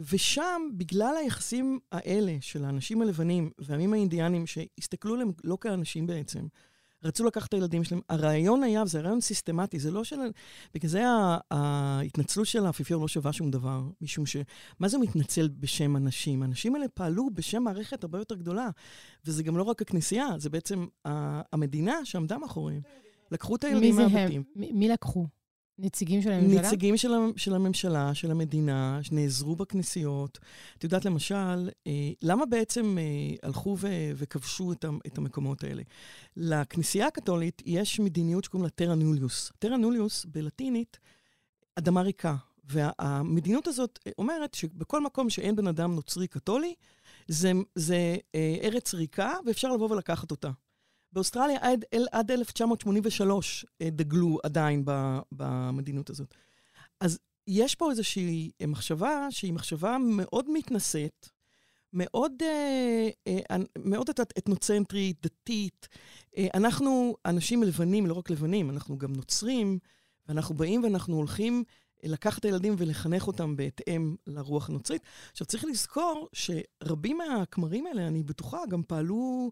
ושם, 0.00 0.62
בגלל 0.76 1.14
היחסים 1.16 1.78
האלה 1.92 2.36
של 2.40 2.64
האנשים 2.64 3.02
הלבנים 3.02 3.50
והעמים 3.58 3.92
האינדיאנים, 3.92 4.46
שהסתכלו 4.46 5.14
עליהם 5.14 5.32
לא 5.44 5.58
כאנשים 5.60 6.06
בעצם, 6.06 6.46
רצו 7.02 7.24
לקחת 7.24 7.48
את 7.48 7.54
הילדים 7.54 7.84
שלהם. 7.84 8.00
הרעיון 8.08 8.62
היה, 8.62 8.82
וזה 8.82 9.00
רעיון 9.00 9.20
סיסטמטי, 9.20 9.78
זה 9.78 9.90
לא 9.90 10.04
של... 10.04 10.16
בגלל 10.74 10.90
זה 10.90 11.02
ההתנצלות 11.50 12.46
של 12.46 12.66
האפיפיור 12.66 13.02
לא 13.02 13.08
שווה 13.08 13.32
שום 13.32 13.50
דבר, 13.50 13.82
משום 14.00 14.26
ש... 14.26 14.36
מה 14.80 14.88
זה 14.88 14.98
מתנצל 14.98 15.48
בשם 15.48 15.96
אנשים? 15.96 16.42
האנשים 16.42 16.74
האלה 16.74 16.88
פעלו 16.88 17.28
בשם 17.34 17.62
מערכת 17.62 18.04
הרבה 18.04 18.18
יותר 18.18 18.34
גדולה, 18.34 18.68
וזה 19.24 19.42
גם 19.42 19.56
לא 19.56 19.62
רק 19.62 19.82
הכנסייה, 19.82 20.26
זה 20.38 20.50
בעצם 20.50 20.86
המדינה 21.52 22.04
שעמדה 22.04 22.38
מאחוריהם. 22.38 22.82
לקחו 23.30 23.56
את 23.56 23.64
הילדים 23.64 23.96
מהבתים. 23.96 24.44
מי 24.54 24.62
זה 24.62 24.72
הם? 24.72 24.78
מי 24.78 24.88
לקחו? 24.88 25.26
נציגים 25.78 26.22
של 26.22 26.30
הממשלה? 26.32 26.60
נציגים 26.60 26.96
של, 26.96 27.12
של 27.36 27.54
הממשלה, 27.54 28.14
של 28.14 28.30
המדינה, 28.30 28.98
שנעזרו 29.02 29.56
בכנסיות. 29.56 30.38
את 30.78 30.84
יודעת, 30.84 31.04
למשל, 31.04 31.70
אה, 31.86 32.10
למה 32.22 32.46
בעצם 32.46 32.98
אה, 32.98 33.48
הלכו 33.48 33.76
ו, 33.80 33.88
וכבשו 34.16 34.72
את, 34.72 34.84
את 35.06 35.18
המקומות 35.18 35.64
האלה? 35.64 35.82
לכנסייה 36.36 37.06
הקתולית 37.06 37.62
יש 37.66 38.00
מדיניות 38.00 38.44
שקוראים 38.44 38.64
לה 38.64 38.70
טרה 38.70 38.94
נוליוס. 38.94 39.52
טרה 39.58 39.76
נוליוס 39.76 40.24
בלטינית, 40.24 40.98
אדמה 41.76 42.02
ריקה. 42.02 42.36
והמדיניות 42.68 43.66
הזאת 43.66 43.98
אומרת 44.18 44.54
שבכל 44.54 45.00
מקום 45.00 45.30
שאין 45.30 45.56
בן 45.56 45.66
אדם 45.66 45.94
נוצרי 45.94 46.26
קתולי, 46.26 46.74
זה, 47.28 47.52
זה 47.74 48.16
אה, 48.34 48.56
ארץ 48.62 48.94
ריקה 48.94 49.32
ואפשר 49.46 49.72
לבוא 49.72 49.90
ולקחת 49.90 50.30
אותה. 50.30 50.50
באוסטרליה 51.16 51.58
עד, 51.60 51.84
עד 52.12 52.30
1983 52.30 53.66
אה, 53.82 53.90
דגלו 53.90 54.38
עדיין 54.42 54.84
במדינות 55.32 56.10
הזאת. 56.10 56.34
אז 57.00 57.18
יש 57.46 57.74
פה 57.74 57.90
איזושהי 57.90 58.50
מחשבה 58.66 59.26
שהיא 59.30 59.52
מחשבה 59.52 59.96
מאוד 60.00 60.50
מתנשאת, 60.52 61.28
מאוד, 61.92 62.32
אה, 62.42 63.08
אה, 63.26 63.56
מאוד 63.78 64.10
אתנוצנטרית, 64.38 65.16
דתית. 65.22 65.88
אה, 66.36 66.46
אנחנו 66.54 67.16
אנשים 67.24 67.62
לבנים, 67.62 68.06
לא 68.06 68.14
רק 68.14 68.30
לבנים, 68.30 68.70
אנחנו 68.70 68.98
גם 68.98 69.12
נוצרים, 69.12 69.78
ואנחנו 70.28 70.54
באים 70.54 70.84
ואנחנו 70.84 71.16
הולכים 71.16 71.64
לקחת 72.02 72.38
את 72.38 72.44
הילדים 72.44 72.74
ולחנך 72.78 73.26
אותם 73.26 73.56
בהתאם 73.56 74.16
לרוח 74.26 74.68
הנוצרית. 74.68 75.02
עכשיו, 75.32 75.46
צריך 75.46 75.64
לזכור 75.64 76.28
שרבים 76.32 77.18
מהכמרים 77.18 77.86
האלה, 77.86 78.06
אני 78.06 78.22
בטוחה, 78.22 78.58
גם 78.68 78.82
פעלו 78.82 79.50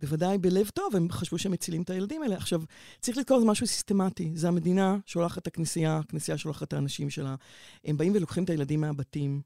בוודאי 0.00 0.38
בלב 0.38 0.68
טוב, 0.68 0.96
הם 0.96 1.08
חשבו 1.10 1.38
שהם 1.38 1.52
מצילים 1.52 1.82
את 1.82 1.90
הילדים 1.90 2.22
האלה. 2.22 2.36
עכשיו, 2.36 2.62
צריך 3.00 3.18
לזכור, 3.18 3.40
זה 3.40 3.46
משהו 3.46 3.66
סיסטמטי. 3.66 4.30
זה 4.34 4.48
המדינה 4.48 4.98
שולחת 5.06 5.38
את 5.38 5.46
הכנסייה, 5.46 5.98
הכנסייה 5.98 6.38
שולחת 6.38 6.62
את 6.62 6.72
האנשים 6.72 7.10
שלה. 7.10 7.34
הם 7.84 7.96
באים 7.96 8.12
ולוקחים 8.14 8.44
את 8.44 8.50
הילדים 8.50 8.80
מהבתים. 8.80 9.40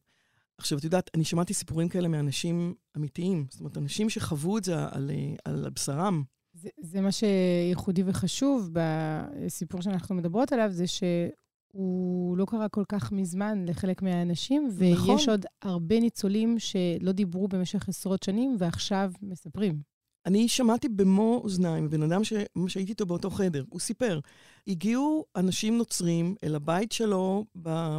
עכשיו, 0.59 0.79
את 0.79 0.85
יודעת, 0.85 1.11
אני 1.15 1.25
שמעתי 1.25 1.55
סיפורים 1.55 1.89
כאלה 1.89 2.09
מאנשים 2.09 2.75
אמיתיים. 2.97 3.47
זאת 3.51 3.61
אומרת, 3.61 3.79
אנשים 3.79 4.11
שחוו 4.11 4.59
את 4.59 4.65
זה 4.65 4.75
על, 4.91 5.11
על 5.45 5.67
בשרם. 5.75 6.23
זה, 6.53 6.69
זה 6.81 7.01
מה 7.01 7.13
שייחודי 7.13 8.03
וחשוב 8.07 8.71
בסיפור 8.73 9.83
שאנחנו 9.83 10.15
מדברות 10.15 10.53
עליו, 10.53 10.69
זה 10.71 10.85
שהוא 10.87 12.37
לא 12.37 12.45
קרה 12.45 12.69
כל 12.69 12.85
כך 12.89 13.13
מזמן 13.13 13.65
לחלק 13.69 14.03
מהאנשים, 14.03 14.69
ויש 14.73 14.99
נכון. 14.99 15.19
עוד 15.29 15.47
הרבה 15.63 16.01
ניצולים 16.01 16.59
שלא 16.59 17.13
דיברו 17.13 17.49
במשך 17.49 17.89
עשרות 17.89 18.23
שנים, 18.23 18.57
ועכשיו 18.59 19.13
מספרים. 19.23 19.92
אני 20.27 20.49
שמעתי 20.49 20.89
במו 20.89 21.41
אוזניים, 21.45 21.91
בן 21.91 22.03
אדם 22.03 22.25
ש... 22.25 22.33
שהייתי 22.69 22.91
איתו 22.91 23.07
באותו 23.07 23.31
חדר, 23.31 23.65
הוא 23.69 23.81
סיפר, 23.81 24.21
הגיעו 24.69 25.25
אנשים 25.37 25.79
נוצרים 25.79 26.35
אל 26.45 26.55
הבית 26.55 26.93
שלו 26.93 27.45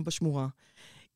בשמורה. 0.03 0.47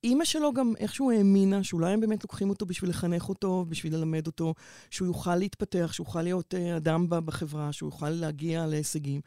אימא 0.03 0.25
שלו 0.25 0.53
גם 0.53 0.73
איכשהו 0.79 1.11
האמינה 1.11 1.63
שאולי 1.63 1.93
הם 1.93 1.99
באמת 1.99 2.23
לוקחים 2.23 2.49
אותו 2.49 2.65
בשביל 2.65 2.89
לחנך 2.89 3.29
אותו, 3.29 3.65
בשביל 3.69 3.95
ללמד 3.95 4.27
אותו, 4.27 4.53
שהוא 4.89 5.05
יוכל 5.05 5.35
להתפתח, 5.35 5.89
שהוא 5.93 6.07
יוכל 6.07 6.21
להיות 6.21 6.53
אה, 6.53 6.77
אדם 6.77 7.05
בחברה, 7.09 7.73
שהוא 7.73 7.87
יוכל 7.87 8.09
להגיע 8.09 8.65
להישגים. 8.65 9.21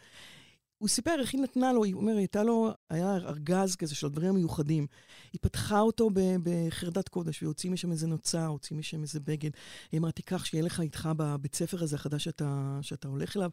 הוא 0.80 0.88
סיפר 0.88 1.20
איך 1.20 1.32
היא 1.32 1.40
נתנה 1.40 1.72
לו, 1.72 1.84
היא 1.84 1.94
אומרת, 1.94 2.16
הייתה 2.16 2.42
לו, 2.42 2.70
היה 2.90 3.16
ארגז 3.16 3.76
כזה 3.76 3.94
של 3.94 4.06
הדברים 4.06 4.28
המיוחדים. 4.28 4.86
היא 5.32 5.38
פתחה 5.42 5.80
אותו 5.80 6.10
בחרדת 6.42 7.08
קודש, 7.08 7.42
והוציאה 7.42 7.72
משם 7.72 7.92
איזה 7.92 8.06
נוצה, 8.06 8.46
הוציאה 8.46 8.78
משם 8.78 9.02
איזה 9.02 9.20
בגד. 9.20 9.50
היא 9.92 10.00
אמרה, 10.00 10.12
תיקח, 10.12 10.44
שיהיה 10.44 10.64
לך 10.64 10.80
איתך 10.80 11.08
בבית 11.16 11.54
ספר 11.54 11.82
הזה 11.82 11.96
החדש 11.96 12.24
שאתה, 12.24 12.78
שאתה 12.82 13.08
הולך 13.08 13.36
אליו, 13.36 13.50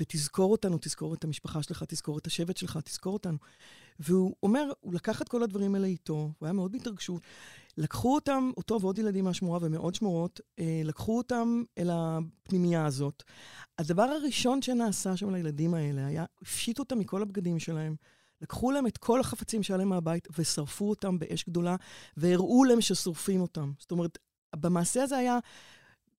ותזכור 0.00 0.52
אותנו, 0.52 0.78
תזכור 0.80 1.14
את 1.14 1.24
המשפחה 1.24 1.62
שלך, 1.62 1.84
תזכור 1.88 2.18
את 2.18 2.26
השבט 2.26 2.56
שלך, 2.56 2.78
תזכור 2.84 3.12
אותנו. 3.12 3.38
והוא 3.98 4.34
אומר, 4.42 4.70
הוא 4.80 4.94
לקח 4.94 5.22
את 5.22 5.28
כל 5.28 5.42
הדברים 5.42 5.74
האלה 5.74 5.86
איתו, 5.86 6.32
הוא 6.38 6.46
היה 6.46 6.52
מאוד 6.52 6.72
בהתרגשות. 6.72 7.22
לקחו 7.76 8.14
אותם, 8.14 8.50
אותו 8.56 8.80
ועוד 8.80 8.98
ילדים 8.98 9.24
מהשמורה 9.24 9.58
ומעוד 9.62 9.94
שמורות, 9.94 10.40
אה, 10.58 10.80
לקחו 10.84 11.18
אותם 11.18 11.62
אל 11.78 11.90
הפנימייה 11.92 12.86
הזאת. 12.86 13.22
הדבר 13.78 14.02
הראשון 14.02 14.62
שנעשה 14.62 15.16
שם 15.16 15.30
לילדים 15.30 15.74
האלה 15.74 16.06
היה, 16.06 16.24
הפשיטו 16.42 16.82
אותם 16.82 16.98
מכל 16.98 17.22
הבגדים 17.22 17.58
שלהם. 17.58 17.96
לקחו 18.42 18.70
להם 18.70 18.86
את 18.86 18.98
כל 18.98 19.20
החפצים 19.20 19.62
שהיה 19.62 19.78
להם 19.78 19.88
מהבית 19.88 20.28
ושרפו 20.38 20.90
אותם 20.90 21.18
באש 21.18 21.44
גדולה, 21.48 21.76
והראו 22.16 22.64
להם 22.64 22.80
ששורפים 22.80 23.40
אותם. 23.40 23.72
זאת 23.78 23.90
אומרת, 23.90 24.18
במעשה 24.56 25.02
הזה 25.02 25.16
היה 25.16 25.38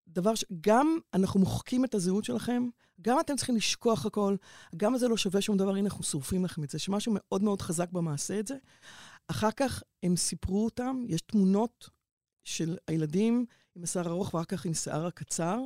דבר 0.08 0.36
שגם 0.36 0.98
אנחנו 1.14 1.40
מוחקים 1.40 1.86
את 1.86 1.96
הזהות 1.96 2.24
שלכם, 2.24 2.68
גם 3.02 3.20
אתם 3.20 3.36
צריכים 3.36 3.56
לשכוח 3.56 4.06
הכל, 4.06 4.36
גם 4.78 4.98
זה 4.98 5.08
לא 5.08 5.18
שווה 5.18 5.42
שום 5.42 5.58
דבר, 5.58 5.70
הנה 5.70 5.88
אנחנו 5.88 6.04
שורפים 6.04 6.46
לכם 6.46 6.64
את 6.64 6.70
זה, 6.70 6.80
שמשהו 6.80 7.14
מאוד 7.16 7.44
מאוד 7.44 7.62
חזק 7.62 7.92
במעשה 7.92 8.40
את 8.40 8.48
זה. 8.48 8.56
אחר 9.27 9.51
כך 9.51 9.84
הם 10.03 10.15
סיפרו 10.15 10.65
אותם, 10.65 11.03
יש 11.07 11.22
תמונות 11.22 11.89
של 12.43 12.77
הילדים 12.88 13.46
עם 13.75 13.84
השיער 13.84 14.07
ארוך 14.07 14.34
ואחר 14.34 14.46
כך 14.46 14.65
עם 14.65 14.74
שיער 14.74 15.05
הקצר, 15.05 15.60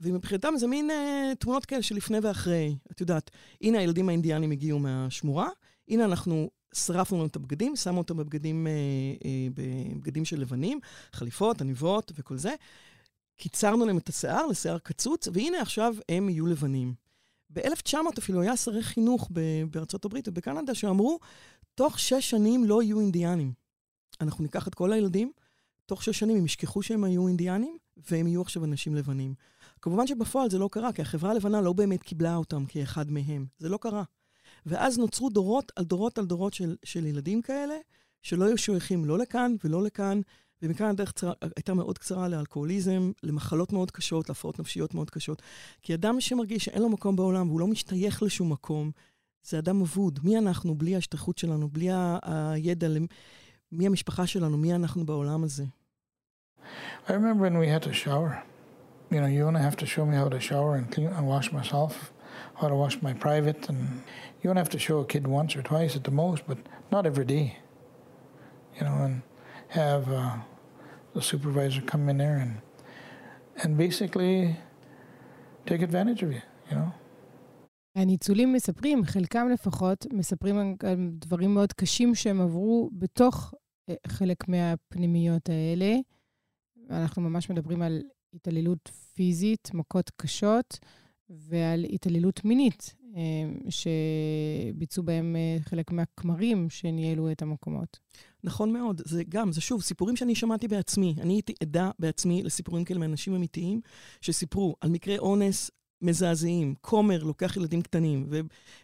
ומבחינתם 0.00 0.52
זה 0.56 0.66
מין 0.66 0.90
אה, 0.90 1.32
תמונות 1.38 1.66
כאלה 1.66 1.82
של 1.82 1.94
לפני 1.94 2.18
ואחרי. 2.22 2.76
את 2.90 3.00
יודעת, 3.00 3.30
הנה 3.60 3.78
הילדים 3.78 4.08
האינדיאנים 4.08 4.50
הגיעו 4.50 4.78
מהשמורה, 4.78 5.48
הנה 5.88 6.04
אנחנו 6.04 6.50
שרפנו 6.74 7.18
להם 7.18 7.26
את 7.26 7.36
הבגדים, 7.36 7.76
שמו 7.76 7.98
אותם 7.98 8.16
בבגדים, 8.16 8.66
אה, 8.66 8.72
אה, 9.24 9.48
בבגדים 9.54 10.24
של 10.24 10.40
לבנים, 10.40 10.80
חליפות, 11.12 11.60
עניבות 11.60 12.12
וכל 12.14 12.36
זה. 12.36 12.54
קיצרנו 13.36 13.86
להם 13.86 13.98
את 13.98 14.08
השיער 14.08 14.46
לשיער 14.46 14.78
קצוץ, 14.78 15.28
והנה 15.32 15.60
עכשיו 15.60 15.94
הם 16.08 16.28
יהיו 16.28 16.46
לבנים. 16.46 16.94
ב-1900 17.50 17.96
אפילו 18.18 18.40
היה 18.40 18.56
שרי 18.56 18.82
חינוך 18.82 19.30
בארצות 19.70 20.04
הברית 20.04 20.28
ובקנדה 20.28 20.74
שאמרו, 20.74 21.18
תוך 21.74 21.98
שש 21.98 22.30
שנים 22.30 22.64
לא 22.64 22.82
יהיו 22.82 23.00
אינדיאנים. 23.00 23.52
אנחנו 24.20 24.42
ניקח 24.42 24.68
את 24.68 24.74
כל 24.74 24.92
הילדים, 24.92 25.32
תוך 25.86 26.02
שש 26.02 26.18
שנים 26.18 26.36
הם 26.36 26.44
ישכחו 26.44 26.82
שהם 26.82 27.04
היו 27.04 27.28
אינדיאנים, 27.28 27.78
והם 28.10 28.26
יהיו 28.26 28.42
עכשיו 28.42 28.64
אנשים 28.64 28.94
לבנים. 28.94 29.34
כמובן 29.82 30.06
שבפועל 30.06 30.50
זה 30.50 30.58
לא 30.58 30.68
קרה, 30.72 30.92
כי 30.92 31.02
החברה 31.02 31.30
הלבנה 31.30 31.60
לא 31.60 31.72
באמת 31.72 32.02
קיבלה 32.02 32.36
אותם 32.36 32.64
כאחד 32.66 33.10
מהם. 33.10 33.46
זה 33.58 33.68
לא 33.68 33.76
קרה. 33.76 34.02
ואז 34.66 34.98
נוצרו 34.98 35.30
דורות 35.30 35.72
על 35.76 35.84
דורות 35.84 36.18
על 36.18 36.26
דורות 36.26 36.54
של, 36.54 36.76
של 36.84 37.06
ילדים 37.06 37.42
כאלה, 37.42 37.74
שלא 38.22 38.44
היו 38.44 38.58
שייכים 38.58 39.04
לא 39.04 39.18
לכאן 39.18 39.54
ולא 39.64 39.82
לכאן, 39.82 40.20
ומכאן 40.62 40.86
הדרך 40.86 41.12
צרה, 41.12 41.32
הייתה 41.56 41.74
מאוד 41.74 41.98
קצרה 41.98 42.28
לאלכוהוליזם, 42.28 43.12
למחלות 43.22 43.72
מאוד 43.72 43.90
קשות, 43.90 44.28
להפרעות 44.28 44.60
נפשיות 44.60 44.94
מאוד 44.94 45.10
קשות. 45.10 45.42
כי 45.82 45.94
אדם 45.94 46.20
שמרגיש 46.20 46.64
שאין 46.64 46.82
לו 46.82 46.88
מקום 46.88 47.16
בעולם 47.16 47.48
והוא 47.48 47.60
לא 47.60 47.66
משתייך 47.66 48.22
לשום 48.22 48.52
מקום, 48.52 48.90
זה 49.43 49.59
אדם 49.59 49.81
אבוד. 49.81 50.19
מי 50.23 50.37
אנחנו 50.37 50.75
בלי 50.75 50.95
ההשתייכות 50.95 51.37
שלנו, 51.37 51.69
בלי 51.69 51.89
הידע, 52.23 52.87
מי 53.71 53.87
המשפחה 53.87 54.27
שלנו, 54.27 54.57
מי 54.57 54.75
אנחנו 54.75 55.05
בעולם 55.05 55.43
הזה. 55.43 55.65
I 57.07 57.13
remember 57.13 57.43
when 57.43 57.57
we 57.57 57.67
had 57.67 57.83
to 57.83 57.93
shower. 57.93 58.43
You 59.09 59.21
know, 59.21 59.27
you 59.27 59.43
only 59.47 59.61
have 59.61 59.77
to 59.77 59.85
show 59.85 60.05
me 60.05 60.15
how 60.21 60.27
to 60.27 60.39
shower 60.39 60.75
and 60.75 60.91
clean 60.91 61.07
and 61.07 61.25
wash 61.25 61.53
myself, 61.53 62.11
how 62.59 62.67
to 62.67 62.75
wash 62.75 63.01
my 63.01 63.13
private, 63.13 63.69
and 63.69 63.79
you 64.39 64.49
only 64.49 64.59
have 64.59 64.73
to 64.77 64.79
show 64.87 64.97
a 64.99 65.05
kid 65.05 65.25
once 65.39 65.55
or 65.55 65.61
twice 65.61 65.95
at 65.95 66.03
the 66.03 66.15
most, 66.23 66.41
but 66.49 66.57
not 66.91 67.05
every 67.05 67.27
day. 67.35 67.47
You 68.75 68.83
know, 68.87 68.97
and 69.05 69.15
have 69.69 70.03
uh, 70.11 70.35
the 71.15 71.21
supervisor 71.21 71.81
come 71.81 72.09
in 72.09 72.17
there 72.17 72.37
and 72.45 72.53
and 73.61 73.77
basically 73.77 74.57
take 75.65 75.81
advantage 75.81 76.21
of 76.25 76.31
you, 76.33 76.41
you 76.69 76.75
know. 76.75 76.91
הניצולים 77.96 78.52
מספרים, 78.52 79.04
חלקם 79.04 79.48
לפחות, 79.52 80.06
מספרים 80.12 80.58
על 80.58 81.10
דברים 81.12 81.54
מאוד 81.54 81.72
קשים 81.72 82.14
שהם 82.14 82.40
עברו 82.40 82.90
בתוך 82.92 83.54
חלק 84.06 84.48
מהפנימיות 84.48 85.48
האלה. 85.48 85.96
אנחנו 86.90 87.22
ממש 87.22 87.50
מדברים 87.50 87.82
על 87.82 88.02
התעללות 88.34 88.88
פיזית, 89.14 89.70
מכות 89.74 90.10
קשות, 90.16 90.78
ועל 91.30 91.84
התעללות 91.84 92.44
מינית, 92.44 92.94
שביצעו 93.68 95.02
בהם 95.04 95.36
חלק 95.60 95.90
מהכמרים 95.90 96.70
שניהלו 96.70 97.32
את 97.32 97.42
המקומות. 97.42 97.98
נכון 98.44 98.72
מאוד. 98.72 99.02
זה 99.04 99.22
גם, 99.28 99.52
זה 99.52 99.60
שוב, 99.60 99.82
סיפורים 99.82 100.16
שאני 100.16 100.34
שמעתי 100.34 100.68
בעצמי. 100.68 101.14
אני 101.20 101.32
הייתי 101.32 101.54
עדה 101.62 101.90
בעצמי 101.98 102.42
לסיפורים 102.42 102.84
כאלה 102.84 103.00
מאנשים 103.00 103.34
אמיתיים, 103.34 103.80
שסיפרו 104.20 104.76
על 104.80 104.90
מקרי 104.90 105.18
אונס 105.18 105.70
מזעזעים. 106.02 106.74
כומר 106.80 107.22
לוקח 107.22 107.56
ילדים 107.56 107.82
קטנים, 107.82 108.28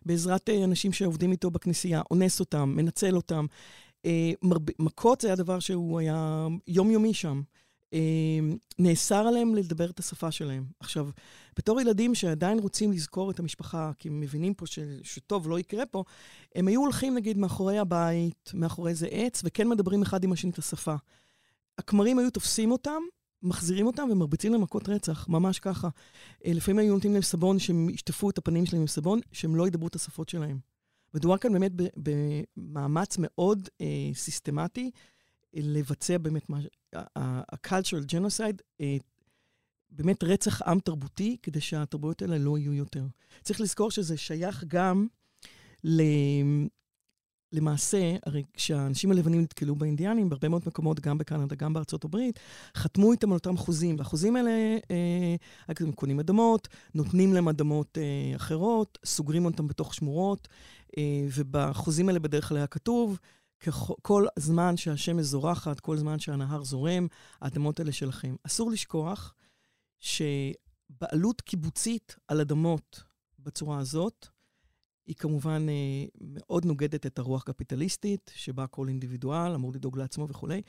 ובעזרת 0.04 0.50
אנשים 0.64 0.92
שעובדים 0.92 1.32
איתו 1.32 1.50
בכנסייה, 1.50 2.02
אונס 2.10 2.40
אותם, 2.40 2.72
מנצל 2.76 3.16
אותם. 3.16 3.46
מרב... 4.42 4.62
מכות 4.78 5.20
זה 5.20 5.28
היה 5.28 5.36
דבר 5.36 5.60
שהוא 5.60 5.98
היה 5.98 6.46
יומיומי 6.66 7.14
שם. 7.14 7.42
נאסר 8.78 9.26
עליהם 9.26 9.54
לדבר 9.54 9.90
את 9.90 9.98
השפה 9.98 10.30
שלהם. 10.30 10.64
עכשיו, 10.80 11.08
בתור 11.58 11.80
ילדים 11.80 12.14
שעדיין 12.14 12.58
רוצים 12.58 12.92
לזכור 12.92 13.30
את 13.30 13.38
המשפחה, 13.38 13.90
כי 13.98 14.08
הם 14.08 14.20
מבינים 14.20 14.54
פה 14.54 14.66
ש, 14.66 14.78
שטוב, 15.02 15.48
לא 15.48 15.58
יקרה 15.58 15.86
פה, 15.86 16.04
הם 16.54 16.68
היו 16.68 16.80
הולכים, 16.80 17.14
נגיד, 17.14 17.38
מאחורי 17.38 17.78
הבית, 17.78 18.50
מאחורי 18.54 18.90
איזה 18.90 19.06
עץ, 19.10 19.42
וכן 19.44 19.68
מדברים 19.68 20.02
אחד 20.02 20.24
עם 20.24 20.32
השני 20.32 20.50
את 20.50 20.58
השפה. 20.58 20.94
הכמרים 21.78 22.18
היו 22.18 22.30
תופסים 22.30 22.72
אותם, 22.72 23.02
מחזירים 23.42 23.86
אותם 23.86 24.08
ומרביצים 24.12 24.52
להם 24.52 24.60
מכות 24.60 24.88
רצח, 24.88 25.28
ממש 25.28 25.58
ככה. 25.58 25.88
לפעמים 26.44 26.78
היו 26.78 26.94
נותנים 26.94 27.12
להם 27.12 27.22
סבון, 27.22 27.58
שהם 27.58 27.88
ישטפו 27.90 28.30
את 28.30 28.38
הפנים 28.38 28.66
שלהם 28.66 28.80
עם 28.80 28.86
סבון, 28.86 29.20
שהם 29.32 29.56
לא 29.56 29.66
ידברו 29.66 29.88
את 29.88 29.94
השפות 29.94 30.28
שלהם. 30.28 30.58
מדובר 31.14 31.38
כאן 31.38 31.52
באמת 31.52 31.72
במאמץ 31.96 33.16
מאוד 33.18 33.68
אה, 33.80 34.10
סיסטמטי 34.14 34.90
לבצע 35.54 36.18
באמת 36.18 36.50
מה... 36.50 36.58
ה-cultural 37.16 38.04
genocide, 38.12 38.62
אה, 38.80 38.96
באמת 39.90 40.24
רצח 40.24 40.62
עם 40.62 40.80
תרבותי, 40.80 41.36
כדי 41.42 41.60
שהתרבויות 41.60 42.22
האלה 42.22 42.38
לא 42.38 42.58
יהיו 42.58 42.72
יותר. 42.74 43.06
צריך 43.42 43.60
לזכור 43.60 43.90
שזה 43.90 44.16
שייך 44.16 44.64
גם 44.68 45.06
ל... 45.84 46.02
למעשה, 47.52 48.16
הרי 48.26 48.42
כשהאנשים 48.52 49.10
הלבנים 49.10 49.40
נתקלו 49.40 49.76
באינדיאנים, 49.76 50.28
בהרבה 50.28 50.48
מאוד 50.48 50.62
מקומות, 50.66 51.00
גם 51.00 51.18
בקנדה, 51.18 51.56
גם 51.56 51.72
בארצות 51.72 52.04
הברית, 52.04 52.40
חתמו 52.76 53.12
איתם 53.12 53.28
על 53.28 53.34
אותם 53.34 53.56
חוזים. 53.56 53.96
והחוזים 53.98 54.36
האלה, 54.36 54.50
אה, 54.90 55.36
הם 55.80 55.92
קונים 55.92 56.20
אדמות, 56.20 56.68
נותנים 56.94 57.34
להם 57.34 57.48
אדמות 57.48 57.98
אה, 57.98 58.36
אחרות, 58.36 58.98
סוגרים 59.04 59.44
אותם 59.44 59.66
בתוך 59.68 59.94
שמורות, 59.94 60.48
אה, 60.98 61.26
ובחוזים 61.34 62.08
האלה 62.08 62.18
בדרך 62.18 62.48
כלל 62.48 62.56
היה 62.56 62.66
כתוב, 62.66 63.18
כל 64.02 64.26
זמן 64.38 64.76
שהשמש 64.76 65.24
זורחת, 65.24 65.80
כל 65.80 65.96
זמן 65.96 66.18
שהנהר 66.18 66.64
זורם, 66.64 67.06
האדמות 67.40 67.80
האלה 67.80 67.92
שלכם. 67.92 68.36
אסור 68.46 68.70
לשכוח 68.70 69.34
שבעלות 70.00 71.40
קיבוצית 71.40 72.16
על 72.28 72.40
אדמות 72.40 73.02
בצורה 73.38 73.78
הזאת, 73.78 74.28
היא 75.08 75.16
כמובן 75.16 75.66
אה, 75.68 76.04
מאוד 76.20 76.64
נוגדת 76.64 77.06
את 77.06 77.18
הרוח 77.18 77.42
הקפיטליסטית, 77.42 78.30
שבה 78.34 78.66
כל 78.66 78.88
אינדיבידואל 78.88 79.54
אמור 79.54 79.72
לדאוג 79.72 79.98
לעצמו 79.98 80.28
וכולי. 80.28 80.62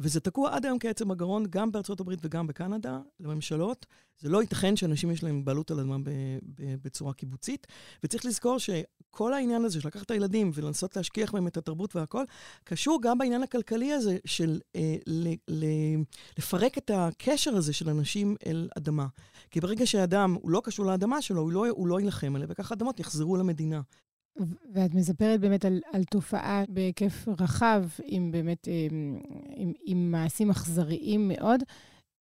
וזה 0.00 0.20
תקוע 0.20 0.56
עד 0.56 0.64
היום 0.64 0.78
כעצם 0.78 1.10
הגרון, 1.10 1.44
גם 1.50 1.72
בארצות 1.72 2.00
הברית 2.00 2.18
וגם 2.22 2.46
בקנדה, 2.46 2.98
לממשלות. 3.20 3.86
זה 4.20 4.28
לא 4.28 4.42
ייתכן 4.42 4.76
שאנשים 4.76 5.10
יש 5.10 5.22
להם 5.24 5.44
בעלות 5.44 5.70
על 5.70 5.80
אדמה 5.80 5.96
בצורה 6.58 7.12
קיבוצית. 7.12 7.66
וצריך 8.04 8.24
לזכור 8.24 8.58
שכל 8.58 9.32
העניין 9.32 9.64
הזה 9.64 9.80
של 9.80 9.88
לקחת 9.88 10.06
את 10.06 10.10
הילדים 10.10 10.50
ולנסות 10.54 10.96
להשכיח 10.96 11.32
בהם 11.32 11.46
את 11.46 11.56
התרבות 11.56 11.96
והכול, 11.96 12.24
קשור 12.64 12.98
גם 13.02 13.18
בעניין 13.18 13.42
הכלכלי 13.42 13.92
הזה 13.92 14.18
של 14.24 14.60
אה, 14.76 14.96
ל, 15.06 15.34
ל, 15.48 15.64
לפרק 16.38 16.78
את 16.78 16.90
הקשר 16.94 17.56
הזה 17.56 17.72
של 17.72 17.88
אנשים 17.88 18.36
אל 18.46 18.68
אדמה. 18.78 19.06
כי 19.50 19.60
ברגע 19.60 19.86
שאדם 19.86 20.36
הוא 20.42 20.50
לא 20.50 20.62
קשור 20.64 20.86
לאדמה 20.86 21.22
שלו, 21.22 21.40
הוא 21.40 21.52
לא, 21.52 21.66
הוא 21.68 21.88
לא 21.88 22.00
יילחם 22.00 22.36
עליה, 22.36 22.46
וכך 22.50 22.72
אדמות 22.72 23.00
יחזרו 23.00 23.36
למדינה. 23.36 23.80
ואת 24.72 24.94
מספרת 24.94 25.40
באמת 25.40 25.64
על, 25.64 25.80
על 25.92 26.04
תופעה 26.04 26.64
בהיקף 26.68 27.28
רחב, 27.40 27.84
עם 28.04 28.30
באמת, 28.30 28.68
עם, 28.90 29.18
עם, 29.56 29.72
עם 29.86 30.10
מעשים 30.10 30.50
אכזריים 30.50 31.28
מאוד. 31.28 31.60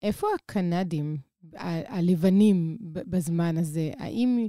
איפה 0.02 0.28
הקנדים, 0.36 1.18
הלבנים, 1.88 2.78
בזמן 2.82 3.58
הזה? 3.58 3.92
האם 3.98 4.48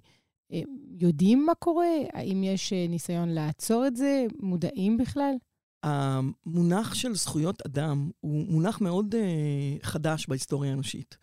אה, 0.52 0.61
יודעים 1.00 1.47
מה 1.47 1.54
קורה? 1.54 1.94
האם 2.12 2.44
יש 2.44 2.73
אה, 2.73 2.87
ניסיון 2.88 3.28
לעצור 3.28 3.87
את 3.87 3.97
זה? 3.97 4.26
מודעים 4.40 4.97
בכלל? 4.97 5.35
המונח 5.85 6.94
של 6.94 7.14
זכויות 7.14 7.66
אדם 7.66 8.11
הוא 8.21 8.47
מונח 8.49 8.80
מאוד 8.80 9.14
uh, 9.14 9.87
חדש 9.87 10.26
בהיסטוריה 10.28 10.71
האנושית. 10.71 11.16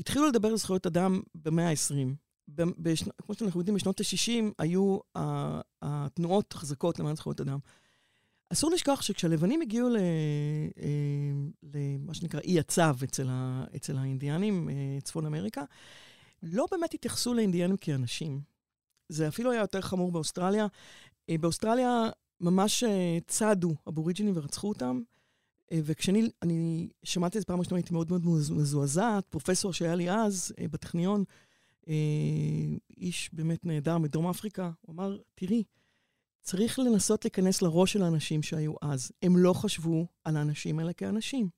התחילו 0.00 0.28
לדבר 0.28 0.48
על 0.48 0.56
זכויות 0.56 0.86
אדם 0.86 1.20
במאה 1.34 1.68
ה-20. 1.70 2.25
בשנ... 2.48 3.10
כמו 3.22 3.34
שאנחנו 3.34 3.60
יודעים, 3.60 3.76
בשנות 3.76 4.00
ה-60 4.00 4.52
היו 4.58 4.98
uh, 5.16 5.20
התנועות 5.82 6.52
חזקות 6.52 6.98
למען 6.98 7.16
זכויות 7.16 7.40
אדם. 7.40 7.58
אסור 8.52 8.70
לשכוח 8.70 9.02
שכשהלבנים 9.02 9.62
הגיעו 9.62 9.88
למה 11.62 12.14
שנקרא 12.14 12.40
אי 12.40 12.60
הצו 12.60 12.82
אצל, 13.04 13.26
ה, 13.30 13.64
אצל 13.76 13.98
האינדיאנים, 13.98 14.68
uh, 14.68 15.02
צפון 15.04 15.26
אמריקה, 15.26 15.62
לא 16.42 16.66
באמת 16.70 16.94
התייחסו 16.94 17.34
לאינדיאנים 17.34 17.76
כאנשים. 17.76 18.40
זה 19.08 19.28
אפילו 19.28 19.50
היה 19.52 19.60
יותר 19.60 19.80
חמור 19.80 20.12
באוסטרליה. 20.12 20.66
Uh, 21.30 21.38
באוסטרליה 21.40 22.10
ממש 22.40 22.84
צעדו 23.26 23.74
אבוריג'ינים 23.88 24.32
ורצחו 24.36 24.68
אותם. 24.68 25.00
אה, 25.72 25.80
וכשאני 25.84 26.30
אני 26.42 26.88
שמעתי 27.02 27.38
את 27.38 27.42
זה 27.42 27.46
פעם 27.46 27.58
ראשונה, 27.58 27.76
הייתי 27.76 27.92
מאוד 27.92 28.10
מאוד 28.10 28.26
מזועזעת. 28.50 29.26
פרופסור 29.30 29.72
שהיה 29.72 29.94
לי 29.94 30.10
אז 30.10 30.52
אה, 30.60 30.68
בטכניון, 30.68 31.20
אה, 31.20 31.34
איש 32.96 33.30
באמת 33.32 33.66
נהדר 33.66 33.98
מדרום 33.98 34.28
אפריקה, 34.28 34.70
הוא 34.80 34.94
אמר, 34.94 35.16
תראי, 35.34 35.62
צריך 36.42 36.78
לנסות 36.78 37.24
להיכנס 37.24 37.62
לראש 37.62 37.92
של 37.92 38.02
האנשים 38.02 38.42
שהיו 38.42 38.74
אז. 38.82 39.12
הם 39.22 39.36
לא 39.36 39.52
חשבו 39.52 40.06
על 40.24 40.36
האנשים 40.36 40.78
האלה 40.78 40.92
כאנשים. 40.92 41.48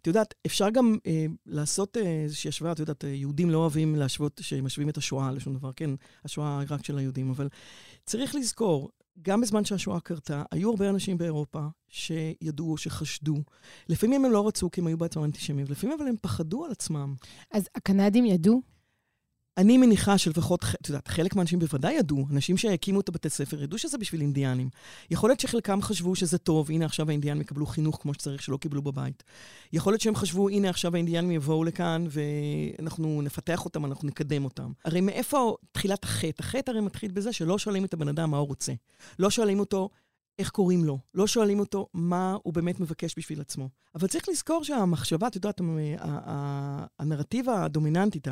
את 0.00 0.06
יודעת, 0.06 0.34
אפשר 0.46 0.70
גם 0.70 0.96
אה, 1.06 1.26
לעשות 1.46 1.96
אה, 1.96 2.22
איזושהי 2.22 2.48
השוואה, 2.48 2.72
את 2.72 2.78
יודעת, 2.78 3.04
יהודים 3.04 3.50
לא 3.50 3.58
אוהבים 3.58 3.96
להשוות, 3.96 4.40
שמשווים 4.44 4.88
את 4.88 4.96
השואה 4.96 5.32
לשום 5.32 5.54
דבר, 5.54 5.72
כן, 5.72 5.90
השואה 6.24 6.62
רק 6.70 6.84
של 6.84 6.98
היהודים, 6.98 7.30
אבל 7.30 7.48
צריך 8.04 8.34
לזכור, 8.34 8.90
גם 9.22 9.40
בזמן 9.40 9.64
שהשואה 9.64 10.00
קרתה, 10.00 10.42
היו 10.50 10.70
הרבה 10.70 10.88
אנשים 10.88 11.18
באירופה 11.18 11.66
שידעו, 11.88 12.76
שחשדו. 12.76 13.36
לפעמים 13.88 14.24
הם 14.24 14.32
לא 14.32 14.48
רצו 14.48 14.70
כי 14.70 14.80
הם 14.80 14.86
היו 14.86 14.98
בעצמם 14.98 15.24
אנטישמים, 15.24 15.66
לפעמים 15.68 15.96
אבל 16.00 16.08
הם 16.08 16.16
פחדו 16.20 16.64
על 16.64 16.70
עצמם. 16.70 17.14
אז 17.50 17.68
הקנדים 17.74 18.26
ידעו? 18.26 18.71
אני 19.58 19.78
מניחה 19.78 20.18
שלפחות, 20.18 20.64
את 20.80 20.88
יודעת, 20.88 21.08
חלק 21.08 21.36
מהאנשים 21.36 21.58
בוודאי 21.58 21.94
ידעו, 21.94 22.26
אנשים 22.30 22.56
שהקימו 22.56 23.00
את 23.00 23.08
הבתי 23.08 23.30
ספר 23.30 23.62
ידעו 23.62 23.78
שזה 23.78 23.98
בשביל 23.98 24.20
אינדיאנים. 24.20 24.68
יכול 25.10 25.30
להיות 25.30 25.40
שחלקם 25.40 25.82
חשבו 25.82 26.16
שזה 26.16 26.38
טוב, 26.38 26.70
הנה 26.70 26.84
עכשיו 26.84 27.08
האינדיאנים 27.08 27.40
יקבלו 27.40 27.66
חינוך 27.66 27.98
כמו 28.02 28.14
שצריך, 28.14 28.42
שלא 28.42 28.56
קיבלו 28.56 28.82
בבית. 28.82 29.22
יכול 29.72 29.92
להיות 29.92 30.00
שהם 30.00 30.14
חשבו, 30.14 30.48
הנה 30.48 30.68
עכשיו 30.70 30.94
האינדיאנים 30.94 31.30
יבואו 31.30 31.64
לכאן 31.64 32.06
ואנחנו 32.10 33.22
נפתח 33.22 33.64
אותם, 33.64 33.84
אנחנו 33.84 34.08
נקדם 34.08 34.44
אותם. 34.44 34.72
הרי 34.84 35.00
מאיפה 35.00 35.56
תחילת 35.72 36.04
החטא? 36.04 36.42
החטא 36.42 36.70
הרי 36.70 36.80
מתחיל 36.80 37.10
בזה 37.10 37.32
שלא 37.32 37.58
שואלים 37.58 37.84
את 37.84 37.94
הבן 37.94 38.08
אדם 38.08 38.30
מה 38.30 38.36
הוא 38.36 38.48
רוצה. 38.48 38.72
לא 39.18 39.30
שואלים 39.30 39.60
אותו, 39.60 39.88
איך 40.42 40.50
קוראים 40.50 40.84
לו. 40.84 40.98
לא 41.14 41.26
שואלים 41.26 41.60
אותו 41.60 41.86
מה 41.94 42.36
הוא 42.42 42.54
באמת 42.54 42.80
מבקש 42.80 43.14
בשביל 43.18 43.40
עצמו. 43.40 43.68
אבל 43.94 44.08
צריך 44.08 44.28
לזכור 44.28 44.64
שהמחשבה, 44.64 45.26
את 45.26 45.34
יודעת, 45.34 45.60
הנרטיבה 46.98 47.64
הדומיננטית, 47.64 48.28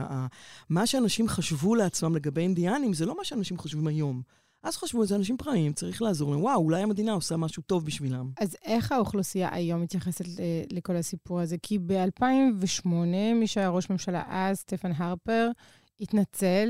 מה 0.68 0.86
שאנשים 0.86 1.28
חשבו 1.28 1.74
לעצמם 1.74 2.16
לגבי 2.16 2.40
אינדיאנים, 2.40 2.92
זה 2.92 3.06
לא 3.06 3.16
מה 3.16 3.24
שאנשים 3.24 3.58
חושבים 3.58 3.86
היום. 3.86 4.22
אז 4.62 4.76
חשבו, 4.76 5.06
זה 5.06 5.16
אנשים 5.16 5.36
פראיים, 5.36 5.72
צריך 5.72 6.02
לעזור 6.02 6.30
להם. 6.30 6.42
וואו, 6.42 6.60
אולי 6.60 6.82
המדינה 6.82 7.12
עושה 7.12 7.36
משהו 7.36 7.62
טוב 7.62 7.86
בשבילם. 7.86 8.30
אז 8.40 8.56
איך 8.64 8.92
האוכלוסייה 8.92 9.48
היום 9.52 9.82
מתייחסת 9.82 10.24
לכל 10.72 10.96
הסיפור 10.96 11.40
הזה? 11.40 11.56
כי 11.62 11.78
ב-2008, 11.78 12.88
מי 13.34 13.46
שהיה 13.46 13.68
ראש 13.68 13.90
ממשלה 13.90 14.22
אז, 14.28 14.56
סטפן 14.56 14.92
הרפר, 14.96 15.50
התנצל. 16.00 16.68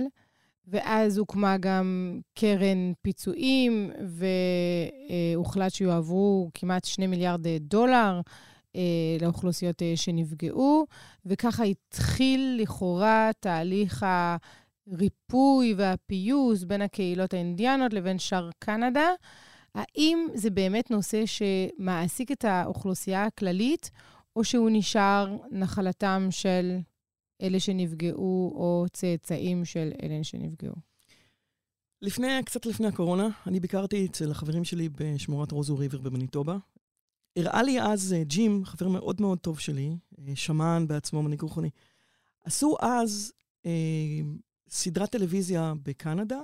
ואז 0.71 1.19
הוקמה 1.19 1.57
גם 1.59 2.21
קרן 2.35 2.93
פיצויים, 3.03 3.91
והוחלט 5.35 5.73
שיועברו 5.73 6.51
כמעט 6.55 6.85
2 6.85 7.11
מיליארד 7.11 7.47
דולר 7.61 8.21
אה, 8.77 9.17
לאוכלוסיות 9.21 9.83
אה, 9.83 9.93
שנפגעו, 9.97 10.87
וככה 11.27 11.65
התחיל 11.65 12.59
לכאורה 12.63 13.31
תהליך 13.41 14.07
הריפוי 14.89 15.75
והפיוס 15.77 16.65
בין 16.65 16.83
הקהילות 16.83 17.35
האינדיאנות 17.35 17.93
לבין 17.93 18.19
שאר 18.19 18.51
קנדה. 18.59 19.09
האם 19.75 20.27
זה 20.35 20.51
באמת 20.51 20.91
נושא 20.91 21.23
שמעסיק 21.27 22.33
את 22.33 22.45
האוכלוסייה 22.45 23.25
הכללית, 23.25 23.91
או 24.37 24.45
שהוא 24.45 24.71
נשאר 24.73 25.37
נחלתם 25.51 26.27
של 26.31 26.79
אלה 27.43 27.61
שנפגעו 27.61 28.53
או 28.55 28.87
צאצאים 28.93 29.65
של 29.65 29.93
אלה 30.03 30.25
שנפגעו? 30.25 30.75
לפני, 32.03 32.29
קצת 32.45 32.67
לפני 32.67 32.87
הקורונה, 32.87 33.29
אני 33.47 33.61
ביקרתי 33.61 34.07
אצל 34.07 34.31
החברים 34.31 34.65
שלי 34.65 34.89
בשמורת 34.89 35.53
רוזו 35.53 35.77
ריבר 35.77 35.99
במניטובה. 35.99 36.57
הראה 37.37 37.63
לי 37.63 37.81
אז 37.81 38.15
uh, 38.19 38.25
ג'ים, 38.25 38.65
חבר 38.65 38.89
מאוד 38.89 39.21
מאוד 39.21 39.39
טוב 39.39 39.59
שלי, 39.59 39.97
uh, 40.13 40.23
שמן 40.35 40.85
בעצמו, 40.89 41.23
מנהיג 41.23 41.43
רוחני. 41.43 41.71
עשו 42.45 42.77
אז 42.81 43.33
uh, 43.63 43.67
סדרת 44.69 45.11
טלוויזיה 45.11 45.73
בקנדה, 45.83 46.41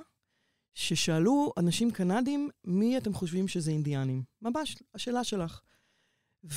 ששאלו 0.74 1.52
אנשים 1.56 1.90
קנדים, 1.90 2.50
מי 2.64 2.98
אתם 2.98 3.14
חושבים 3.14 3.48
שזה 3.48 3.70
אינדיאנים? 3.70 4.22
ממש, 4.42 4.76
השאלה 4.94 5.24
שלך. 5.24 5.60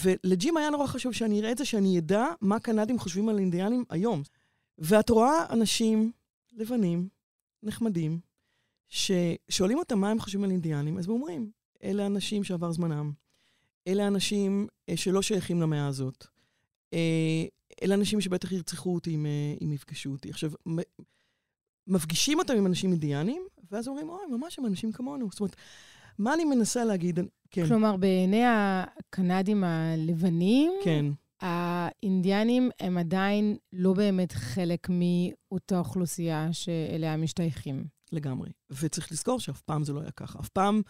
ולג'ים 0.04 0.58
היה 0.58 0.70
נורא 0.70 0.88
חשוב 0.88 1.14
שאני 1.14 1.40
אראה 1.40 1.52
את 1.52 1.58
זה, 1.58 1.66
שאני 1.66 2.00
אדע 2.00 2.26
מה 2.42 2.60
קנדים 2.60 3.00
חושבים 3.00 3.30
על 3.30 3.38
אינדיאנים 3.40 3.84
היום. 3.90 4.24
ואת 4.78 5.10
רואה 5.10 5.46
אנשים 5.50 6.12
לבנים, 6.54 7.08
נחמדים, 7.64 8.20
ששואלים 8.90 9.78
אותם 9.78 10.00
מה 10.00 10.10
הם 10.10 10.20
חושבים 10.20 10.44
על 10.44 10.52
אינדיאנים, 10.52 10.98
אז 10.98 11.06
הם 11.06 11.12
אומרים, 11.12 11.52
אלה 11.84 12.06
אנשים 12.06 12.44
שעבר 12.44 12.72
זמנם, 12.72 13.12
אלה 13.88 14.08
אנשים 14.08 14.68
אה, 14.90 14.98
שלא 14.98 15.22
שייכים 15.22 15.62
למאה 15.62 15.88
הזאת, 15.88 16.28
אה, 16.94 17.46
אלה 17.84 17.96
אנשים 17.96 18.22
שבטח 18.22 18.52
ירצחו 18.52 18.96
אותי 18.96 19.16
אם, 19.16 19.26
אה, 19.26 19.56
אם 19.62 19.74
יפגשו 19.74 20.12
אותי. 20.12 20.30
עכשיו, 20.30 20.52
מפגישים 21.88 22.40
אותם 22.40 22.54
עם 22.54 22.66
אנשים 22.66 22.92
אינדיאנים, 22.92 23.42
ואז 23.72 23.88
אומרים, 23.88 24.10
אוי, 24.10 24.26
ממש 24.32 24.60
הם 24.60 24.66
אנשים 24.66 24.92
כמונו. 24.92 25.28
זאת 25.32 25.40
אומרת, 25.40 25.56
מה 26.20 26.34
אני 26.34 26.46
מנסה 26.46 26.84
להגיד? 26.84 27.20
כן. 27.52 27.68
כלומר, 27.68 27.98
בעיני 27.98 28.44
הקנדים 28.46 29.64
הלבנים, 29.64 30.72
כן. 30.84 31.06
האינדיאנים 31.42 32.70
הם 32.80 32.98
עדיין 32.98 33.58
לא 33.74 33.94
באמת 33.94 34.32
חלק 34.32 34.88
מאותה 34.90 35.80
אוכלוסייה 35.80 36.54
שאליה 36.54 37.18
משתייכים. 37.18 37.86
לגמרי. 38.12 38.50
וצריך 38.72 39.12
לזכור 39.12 39.40
שאף 39.40 39.62
פעם 39.62 39.84
זה 39.84 39.94
לא 39.94 40.02
היה 40.02 40.12
ככה. 40.12 40.40
אף 40.40 40.50
פעם 40.50 40.82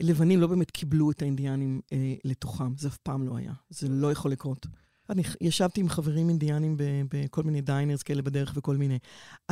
לבנים 0.00 0.40
לא 0.40 0.46
באמת 0.46 0.70
קיבלו 0.70 1.10
את 1.10 1.22
האינדיאנים 1.22 1.80
אה, 1.92 2.14
לתוכם. 2.24 2.76
זה 2.76 2.88
אף 2.88 2.96
פעם 2.96 3.22
לא 3.22 3.36
היה. 3.36 3.52
זה 3.70 3.88
לא 3.88 4.12
יכול 4.12 4.30
לקרות. 4.30 4.66
אני 5.10 5.22
ישבתי 5.40 5.80
עם 5.80 5.88
חברים 5.88 6.28
אינדיאנים 6.28 6.76
בכל 7.10 7.42
מיני 7.42 7.60
diners 7.60 8.02
כאלה 8.02 8.22
בדרך 8.22 8.52
וכל 8.56 8.76
מיני. 8.76 8.98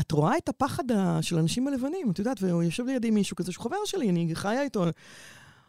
את 0.00 0.12
רואה 0.12 0.36
את 0.36 0.48
הפחד 0.48 0.84
של 1.20 1.36
האנשים 1.36 1.68
הלבנים, 1.68 2.10
את 2.10 2.18
יודעת, 2.18 2.42
והוא 2.42 2.62
יושב 2.62 2.84
לידי 2.86 3.10
מישהו 3.10 3.36
כזה 3.36 3.52
שהוא 3.52 3.64
חבר 3.64 3.76
שלי, 3.84 4.10
אני 4.10 4.34
חיה 4.34 4.62
איתו. 4.62 4.84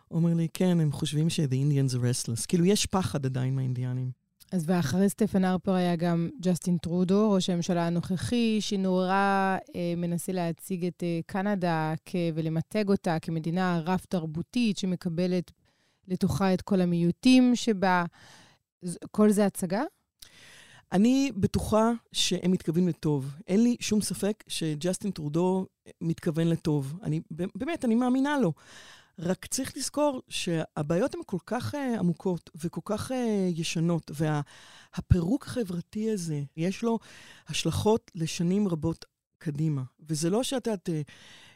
הוא 0.08 0.20
אומר 0.20 0.34
לי, 0.34 0.48
כן, 0.54 0.80
הם 0.80 0.92
חושבים 0.92 1.30
ש-the 1.30 1.52
Indians 1.52 1.94
are 1.96 1.98
restless. 2.00 2.46
כאילו, 2.48 2.66
יש 2.66 2.86
פחד 2.86 3.26
עדיין 3.26 3.56
מהאינדיאנים. 3.56 4.12
אז 4.52 4.64
ואחרי 4.68 5.10
סטפן 5.10 5.46
הרפר 5.46 5.74
היה 5.74 5.96
גם 5.96 6.30
ג'סטין 6.42 6.78
טרודו, 6.78 7.32
ראש 7.32 7.50
הממשלה 7.50 7.88
הנוכחי, 7.88 8.58
שנורא 8.62 9.14
אה, 9.76 9.94
מנסה 9.98 10.32
להציג 10.32 10.86
את 10.86 11.04
אה, 11.04 11.20
קנדה 11.26 11.94
כ- 12.06 12.16
ולמתג 12.36 12.90
אותה 12.90 13.18
כמדינה 13.22 13.82
רב-תרבותית 13.86 14.78
שמקבלת 14.78 15.52
לתוכה 16.08 16.54
את 16.54 16.62
כל 16.62 16.82
המיעוטים 16.82 17.56
שבה. 17.56 18.04
כל 19.12 19.30
זה 19.30 19.46
הצגה? 19.46 19.84
אני 20.92 21.32
בטוחה 21.36 21.92
שהם 22.12 22.52
מתכוונים 22.52 22.88
לטוב. 22.88 23.36
אין 23.48 23.64
לי 23.64 23.76
שום 23.80 24.02
ספק 24.02 24.44
שג'סטין 24.48 25.12
טרודו 25.12 25.66
מתכוון 26.02 26.48
לטוב. 26.48 26.94
אני, 27.04 27.22
באמת, 27.56 27.86
אני 27.86 27.96
מאמינה 27.96 28.40
לו. 28.40 28.54
רק 29.20 29.46
צריך 29.46 29.78
לזכור 29.78 30.22
שהבעיות 30.30 31.16
הן 31.16 31.22
כל 31.26 31.38
כך 31.46 31.74
uh, 31.74 31.78
עמוקות 32.00 32.50
וכל 32.56 32.82
כך 32.86 33.12
uh, 33.12 33.16
ישנות, 33.56 34.12
והפירוק 34.14 35.44
וה, 35.44 35.52
החברתי 35.52 36.12
הזה, 36.12 36.42
יש 36.58 36.84
לו 36.84 37.00
השלכות 37.48 38.12
לשנים 38.16 38.68
רבות 38.68 39.06
קדימה. 39.38 39.84
וזה 40.10 40.30
לא 40.30 40.44
שאת 40.44 40.68
יודעת, 40.68 40.90
uh, 40.90 40.92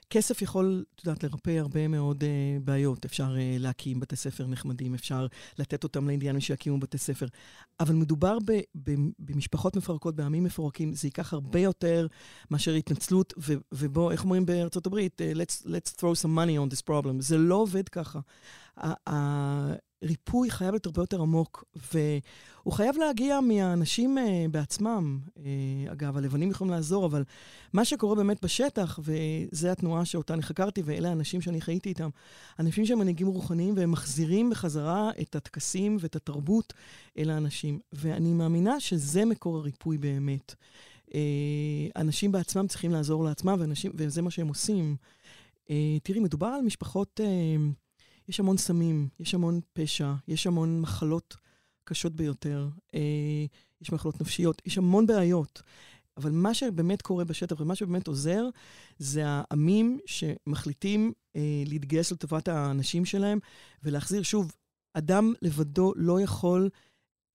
כסף 0.09 0.41
יכול, 0.41 0.83
את 0.95 1.05
יודעת, 1.05 1.23
לרפא 1.23 1.59
הרבה 1.59 1.87
מאוד 1.87 2.23
uh, 2.23 2.25
בעיות. 2.63 3.05
אפשר 3.05 3.35
uh, 3.35 3.37
להקים 3.59 3.99
בתי 3.99 4.15
ספר 4.15 4.47
נחמדים, 4.47 4.93
אפשר 4.93 5.27
לתת 5.57 5.83
אותם 5.83 6.07
לאינדיאנים 6.07 6.41
שיקימו 6.41 6.79
בתי 6.79 6.97
ספר. 6.97 7.25
אבל 7.79 7.95
מדובר 7.95 8.37
ב, 8.45 8.59
ב, 8.83 8.95
במשפחות 9.19 9.75
מפרקות, 9.75 10.15
בעמים 10.15 10.43
מפורקים, 10.43 10.93
זה 10.93 11.07
ייקח 11.07 11.33
הרבה 11.33 11.59
יותר 11.59 12.07
מאשר 12.51 12.73
התנצלות, 12.73 13.33
ו, 13.37 13.53
ובוא, 13.71 14.11
איך 14.11 14.23
אומרים 14.23 14.45
בארצות 14.45 14.85
הברית? 14.85 15.21
Uh, 15.21 15.37
let's, 15.37 15.65
let's 15.65 15.99
throw 15.99 16.23
some 16.23 16.35
money 16.35 16.57
on 16.69 16.73
this 16.73 16.89
problem. 16.89 17.13
זה 17.19 17.37
לא 17.37 17.55
עובד 17.55 17.89
ככה. 17.89 18.19
ריפוי 20.03 20.51
חייב 20.51 20.71
להיות 20.71 20.85
הרבה 20.85 21.01
יותר 21.01 21.21
עמוק, 21.21 21.63
והוא 21.93 22.73
חייב 22.73 22.97
להגיע 22.97 23.39
מהאנשים 23.39 24.17
uh, 24.17 24.21
בעצמם. 24.51 25.19
Uh, 25.37 25.41
אגב, 25.91 26.17
הלבנים 26.17 26.51
יכולים 26.51 26.73
לעזור, 26.73 27.05
אבל 27.05 27.23
מה 27.73 27.85
שקורה 27.85 28.15
באמת 28.15 28.43
בשטח, 28.43 28.99
וזו 29.03 29.67
התנועה 29.67 30.05
שאותה 30.05 30.33
אני 30.33 30.43
חקרתי, 30.43 30.81
ואלה 30.85 31.09
האנשים 31.09 31.41
שאני 31.41 31.61
חייתי 31.61 31.89
איתם, 31.89 32.09
אנשים 32.59 32.85
שהם 32.85 32.99
מנהיגים 32.99 33.27
רוחניים, 33.27 33.73
והם 33.77 33.91
מחזירים 33.91 34.49
בחזרה 34.49 35.11
את 35.21 35.35
הטקסים 35.35 35.97
ואת 35.99 36.15
התרבות 36.15 36.73
אל 37.17 37.29
האנשים. 37.29 37.79
ואני 37.93 38.33
מאמינה 38.33 38.79
שזה 38.79 39.25
מקור 39.25 39.57
הריפוי 39.57 39.97
באמת. 39.97 40.55
Uh, 41.07 41.11
אנשים 41.95 42.31
בעצמם 42.31 42.67
צריכים 42.67 42.91
לעזור 42.91 43.23
לעצמם, 43.23 43.55
ואנשים, 43.59 43.91
וזה 43.95 44.21
מה 44.21 44.31
שהם 44.31 44.47
עושים. 44.47 44.95
Uh, 45.65 45.71
תראי, 46.03 46.19
מדובר 46.19 46.47
על 46.47 46.61
משפחות... 46.61 47.19
יש 48.29 48.39
המון 48.39 48.57
סמים, 48.57 49.07
יש 49.19 49.33
המון 49.33 49.59
פשע, 49.73 50.13
יש 50.27 50.47
המון 50.47 50.81
מחלות 50.81 51.37
קשות 51.83 52.15
ביותר, 52.15 52.67
אה, 52.95 53.45
יש 53.81 53.91
מחלות 53.91 54.21
נפשיות, 54.21 54.61
יש 54.65 54.77
המון 54.77 55.07
בעיות. 55.07 55.61
אבל 56.17 56.31
מה 56.31 56.53
שבאמת 56.53 57.01
קורה 57.01 57.23
בשטח 57.23 57.61
ומה 57.61 57.75
שבאמת 57.75 58.07
עוזר, 58.07 58.45
זה 58.97 59.23
העמים 59.25 59.99
שמחליטים 60.05 61.13
אה, 61.35 61.63
להתגייס 61.65 62.11
לטובת 62.11 62.47
האנשים 62.47 63.05
שלהם 63.05 63.39
ולהחזיר, 63.83 64.23
שוב, 64.23 64.51
אדם 64.93 65.33
לבדו 65.41 65.93
לא 65.95 66.21
יכול 66.21 66.69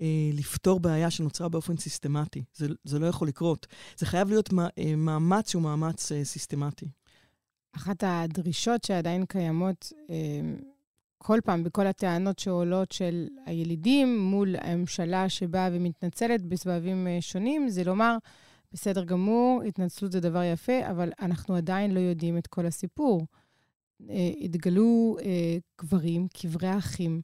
אה, 0.01 0.31
לפתור 0.33 0.81
בעיה 0.81 1.11
שנוצרה 1.11 1.49
באופן 1.49 1.77
סיסטמטי. 1.77 2.45
זה, 2.55 2.67
זה 2.85 2.99
לא 2.99 3.07
יכול 3.07 3.29
לקרות. 3.29 3.67
זה 3.97 4.07
חייב 4.07 4.29
להיות 4.29 4.53
מה, 4.53 4.69
אה, 4.79 4.97
מאמץ 4.97 5.51
שהוא 5.51 5.63
מאמץ 5.63 6.13
אה, 6.13 6.25
סיסטמטי. 6.25 6.87
אחת 7.77 8.05
הדרישות 8.07 8.85
שעדיין 8.85 9.27
קיימות, 9.27 9.93
אה, 10.11 10.41
כל 11.27 11.39
פעם, 11.45 11.65
בכל 11.65 11.87
הטענות 11.87 12.39
שעולות 12.39 12.93
של 12.93 13.29
הילידים 13.47 14.19
מול 14.19 14.57
הממשלה 14.61 15.29
שבאה 15.29 15.69
ומתנצלת 15.73 16.43
בסבבים 16.43 17.07
אה, 17.07 17.21
שונים, 17.21 17.69
זה 17.69 17.85
לומר, 17.85 18.17
בסדר 18.73 19.05
גמור, 19.05 19.63
התנצלות 19.63 20.13
זה 20.13 20.21
דבר 20.21 20.43
יפה, 20.43 20.91
אבל 20.91 21.13
אנחנו 21.21 21.57
עדיין 21.57 21.91
לא 21.91 22.01
יודעים 22.01 22.39
את 22.39 22.47
כל 22.47 22.67
הסיפור. 22.67 23.23
אה, 24.11 24.31
התגלו 24.41 25.17
אה, 25.25 25.57
קברים, 25.77 26.29
קברי 26.29 26.79
אחים, 26.79 27.21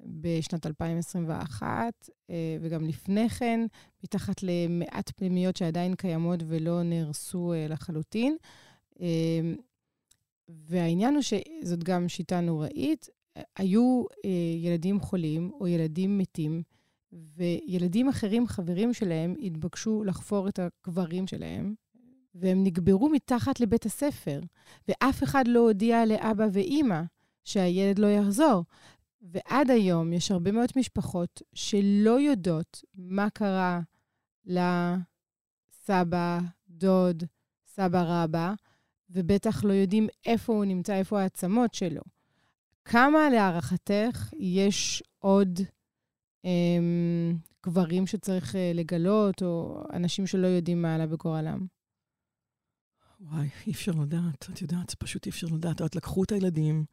בשנת 0.00 0.66
2021, 0.66 2.10
וגם 2.60 2.84
לפני 2.84 3.28
כן, 3.28 3.60
מתחת 4.04 4.42
למעט 4.42 5.12
פנימיות 5.16 5.56
שעדיין 5.56 5.94
קיימות 5.94 6.40
ולא 6.46 6.82
נהרסו 6.82 7.52
לחלוטין. 7.68 8.36
והעניין 10.48 11.14
הוא 11.14 11.22
שזאת 11.22 11.84
גם 11.84 12.08
שיטה 12.08 12.40
נוראית, 12.40 13.08
היו 13.56 14.04
אה, 14.24 14.30
ילדים 14.56 15.00
חולים 15.00 15.50
או 15.60 15.68
ילדים 15.68 16.18
מתים, 16.18 16.62
וילדים 17.12 18.08
אחרים, 18.08 18.46
חברים 18.46 18.94
שלהם, 18.94 19.34
התבקשו 19.42 20.04
לחפור 20.04 20.48
את 20.48 20.58
הקברים 20.58 21.26
שלהם, 21.26 21.74
והם 22.34 22.64
נגברו 22.64 23.08
מתחת 23.08 23.60
לבית 23.60 23.86
הספר, 23.86 24.40
ואף 24.88 25.22
אחד 25.22 25.48
לא 25.48 25.60
הודיע 25.60 26.06
לאבא 26.06 26.46
ואימא 26.52 27.00
שהילד 27.44 27.98
לא 27.98 28.06
יחזור. 28.06 28.64
ועד 29.22 29.70
היום 29.70 30.12
יש 30.12 30.30
הרבה 30.30 30.52
מאוד 30.52 30.68
משפחות 30.76 31.42
שלא 31.54 32.20
יודעות 32.20 32.84
מה 32.94 33.30
קרה 33.30 33.80
לסבא, 34.46 36.38
דוד, 36.68 37.24
סבא 37.66 38.04
רבא, 38.06 38.52
ובטח 39.10 39.64
לא 39.64 39.72
יודעים 39.72 40.06
איפה 40.26 40.52
הוא 40.52 40.64
נמצא, 40.64 40.94
איפה 40.94 41.20
העצמות 41.20 41.74
שלו. 41.74 42.02
כמה 42.84 43.30
להערכתך 43.30 44.32
יש 44.38 45.02
עוד 45.18 45.60
אמ, 46.44 47.36
גברים 47.66 48.06
שצריך 48.06 48.56
אה, 48.56 48.72
לגלות, 48.74 49.42
או 49.42 49.82
אנשים 49.92 50.26
שלא 50.26 50.46
יודעים 50.46 50.82
מה 50.82 50.94
עלה 50.94 51.06
בגורלם? 51.06 51.66
וואי, 53.20 53.48
אי 53.66 53.72
אפשר 53.72 53.92
לדעת, 53.92 54.46
את 54.52 54.62
יודעת, 54.62 54.94
פשוט 54.94 55.26
אי 55.26 55.30
אפשר 55.30 55.46
לדעת. 55.46 55.82
את 55.82 55.96
לקחו 55.96 56.24
את 56.24 56.32
הילדים, 56.32 56.84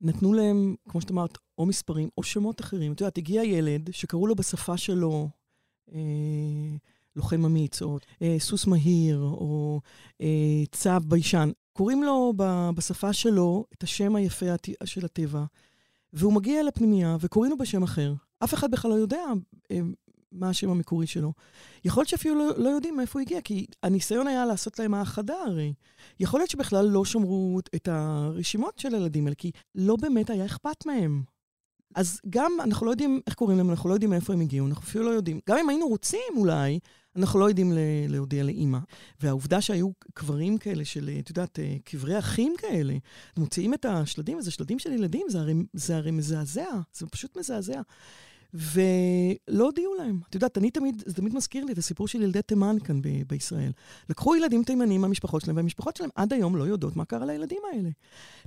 נתנו 0.00 0.32
להם, 0.32 0.74
כמו 0.88 1.00
שאת 1.00 1.10
אמרת, 1.10 1.38
או 1.58 1.66
מספרים 1.66 2.08
או 2.18 2.22
שמות 2.22 2.60
אחרים. 2.60 2.92
את 2.92 3.00
יודעת, 3.00 3.18
הגיע 3.18 3.44
ילד 3.44 3.90
שקראו 3.92 4.26
לו 4.26 4.34
בשפה 4.34 4.76
שלו 4.76 5.28
אה, 5.92 6.76
לוחם 7.20 7.44
אמיץ, 7.44 7.82
או 7.82 7.98
אה, 8.22 8.36
סוס 8.38 8.66
מהיר, 8.66 9.20
או 9.20 9.80
אה, 10.20 10.62
צב 10.72 11.02
ביישן. 11.06 11.50
קוראים 11.72 12.02
לו 12.02 12.32
בשפה 12.74 13.12
שלו 13.12 13.64
את 13.72 13.82
השם 13.82 14.16
היפה 14.16 14.46
של 14.84 15.04
הטבע, 15.04 15.44
והוא 16.12 16.32
מגיע 16.32 16.62
לפנימייה 16.62 17.16
וקוראים 17.20 17.50
לו 17.50 17.58
בשם 17.58 17.82
אחר. 17.82 18.14
אף 18.44 18.54
אחד 18.54 18.70
בכלל 18.70 18.90
לא 18.90 18.96
יודע 18.96 19.22
אה, 19.70 19.80
מה 20.32 20.48
השם 20.48 20.70
המקורי 20.70 21.06
שלו. 21.06 21.32
יכול 21.84 22.00
להיות 22.00 22.08
שאפילו 22.08 22.34
לא, 22.34 22.52
לא 22.56 22.68
יודעים 22.68 22.96
מאיפה 22.96 23.18
הוא 23.18 23.22
הגיע, 23.22 23.40
כי 23.40 23.66
הניסיון 23.82 24.26
היה 24.26 24.46
לעשות 24.46 24.78
להם 24.78 24.94
האחדה 24.94 25.34
הרי. 25.46 25.72
יכול 26.20 26.40
להיות 26.40 26.50
שבכלל 26.50 26.86
לא 26.86 27.04
שמרו 27.04 27.60
את 27.74 27.88
הרשימות 27.88 28.78
של 28.78 28.94
הילדים 28.94 29.24
האלה, 29.24 29.34
כי 29.34 29.50
לא 29.74 29.96
באמת 29.96 30.30
היה 30.30 30.46
אכפת 30.46 30.86
מהם. 30.86 31.22
אז 31.94 32.20
גם 32.30 32.52
אנחנו 32.60 32.86
לא 32.86 32.90
יודעים 32.90 33.20
איך 33.26 33.34
קוראים 33.34 33.58
להם, 33.58 33.70
אנחנו 33.70 33.88
לא 33.88 33.94
יודעים 33.94 34.10
מאיפה 34.10 34.32
הם 34.32 34.40
הגיעו, 34.40 34.66
אנחנו 34.66 34.82
אפילו 34.84 35.04
לא 35.04 35.10
יודעים. 35.10 35.40
גם 35.48 35.58
אם 35.58 35.68
היינו 35.68 35.88
רוצים 35.88 36.32
אולי, 36.36 36.78
אנחנו 37.16 37.40
לא 37.40 37.48
יודעים 37.48 37.72
להודיע 38.08 38.42
לאימא. 38.44 38.78
והעובדה 39.20 39.60
שהיו 39.60 39.90
קברים 40.14 40.58
כאלה 40.58 40.84
של, 40.84 41.10
את 41.18 41.28
יודעת, 41.28 41.58
אה, 41.58 41.76
קברי 41.84 42.18
אחים 42.18 42.54
כאלה, 42.58 42.94
מוציאים 43.36 43.74
את 43.74 43.84
השלדים, 43.84 44.38
וזה 44.38 44.50
שלדים 44.50 44.78
של 44.78 44.92
ילדים, 44.92 45.26
זה 45.30 45.40
הרי, 45.40 45.54
זה 45.72 45.96
הרי 45.96 46.10
מזעזע, 46.10 46.68
זה 46.92 47.06
פשוט 47.06 47.36
מזעזע. 47.36 47.80
ולא 48.54 49.64
הודיעו 49.64 49.94
להם. 49.94 50.20
את 50.28 50.34
יודעת, 50.34 50.58
אני 50.58 50.70
תמיד, 50.70 51.02
זה 51.06 51.14
תמיד 51.14 51.34
מזכיר 51.34 51.64
לי 51.64 51.72
את 51.72 51.78
הסיפור 51.78 52.08
של 52.08 52.22
ילדי 52.22 52.42
תימן 52.42 52.76
כאן 52.84 53.02
ב- 53.02 53.22
בישראל. 53.26 53.72
לקחו 54.10 54.36
ילדים 54.36 54.64
תימנים 54.64 55.00
מהמשפחות 55.00 55.42
שלהם, 55.42 55.56
והמשפחות 55.56 55.96
שלהם 55.96 56.10
עד 56.14 56.32
היום 56.32 56.56
לא 56.56 56.64
יודעות 56.64 56.96
מה 56.96 57.04
קרה 57.04 57.26
לילדים 57.26 57.62
האלה. 57.72 57.88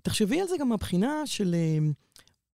תחשבי 0.04 0.42
על 0.42 0.48
זה 0.48 0.56
גם 0.60 0.70
מהבחינה 0.70 1.22
של... 1.26 1.56
אה, 1.56 1.78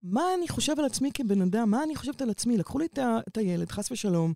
מה 0.02 0.22
אני 0.38 0.48
חושב 0.48 0.74
על 0.78 0.84
עצמי 0.84 1.10
כבן 1.14 1.42
אדם? 1.42 1.70
מה 1.70 1.82
אני 1.82 1.96
חושבת 1.96 2.22
על 2.22 2.30
עצמי? 2.30 2.58
לקחו 2.58 2.78
לי 2.78 2.86
את, 2.86 2.98
ה- 2.98 3.18
את 3.28 3.36
הילד, 3.36 3.70
חס 3.70 3.92
ושלום, 3.92 4.32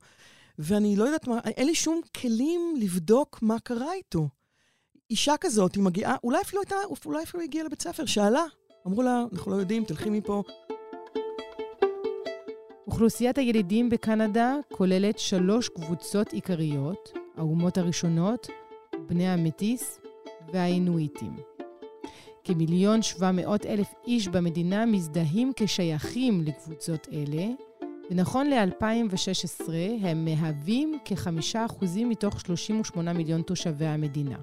ואני 0.58 0.96
לא 0.96 1.04
יודעת 1.04 1.28
מה, 1.28 1.40
אין 1.44 1.66
לי 1.66 1.74
שום 1.74 2.00
כלים 2.20 2.74
לבדוק 2.78 3.38
מה 3.42 3.60
קרה 3.60 3.92
איתו. 3.92 4.28
אישה 5.10 5.34
כזאת, 5.40 5.74
היא 5.74 5.82
מגיעה, 5.82 6.16
אולי 6.24 6.40
אפילו 6.40 6.62
הייתה, 6.62 6.76
אולי 7.06 7.22
אפילו 7.22 7.42
הגיעה 7.42 7.64
לבית 7.64 7.82
ספר, 7.82 8.04
שאלה. 8.04 8.44
אמרו 8.86 9.02
לה, 9.02 9.24
אנחנו 9.32 9.52
לא 9.52 9.56
יודעים, 9.56 9.84
תלכי 9.84 10.10
מפה. 10.10 10.42
אוכלוסיית 12.86 13.38
הילידים 13.38 13.90
בקנדה 13.90 14.56
כוללת 14.72 15.18
שלוש 15.18 15.68
קבוצות 15.68 16.32
עיקריות, 16.32 17.12
האומות 17.36 17.78
הראשונות, 17.78 18.46
בני 19.06 19.28
המטיס 19.28 20.00
והאינואיטים. 20.52 21.36
כמיליון 22.44 23.02
שבע 23.02 23.30
מאות 23.32 23.66
אלף 23.66 23.94
איש 24.06 24.28
במדינה 24.28 24.86
מזדהים 24.86 25.52
כשייכים 25.56 26.42
לקבוצות 26.42 27.08
אלה, 27.12 27.46
ונכון 28.10 28.50
ל-2016 28.50 29.70
הם 30.00 30.24
מהווים 30.24 30.98
כחמישה 31.04 31.64
אחוזים 31.64 32.08
מתוך 32.08 32.40
38 32.40 33.12
מיליון 33.12 33.42
תושבי 33.42 33.86
המדינה. 33.86 34.36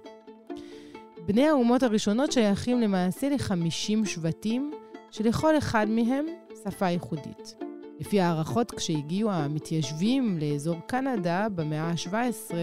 בני 1.25 1.47
האומות 1.47 1.83
הראשונות 1.83 2.31
שייכים 2.31 2.81
למעשה 2.81 3.29
ל-50 3.29 4.05
שבטים, 4.05 4.71
שלכל 5.11 5.57
אחד 5.57 5.85
מהם 5.89 6.25
שפה 6.63 6.89
ייחודית. 6.89 7.55
לפי 7.99 8.21
הערכות, 8.21 8.71
כשהגיעו 8.71 9.31
המתיישבים 9.31 10.37
לאזור 10.41 10.77
קנדה 10.87 11.47
במאה 11.55 11.83
ה-17, 11.83 12.53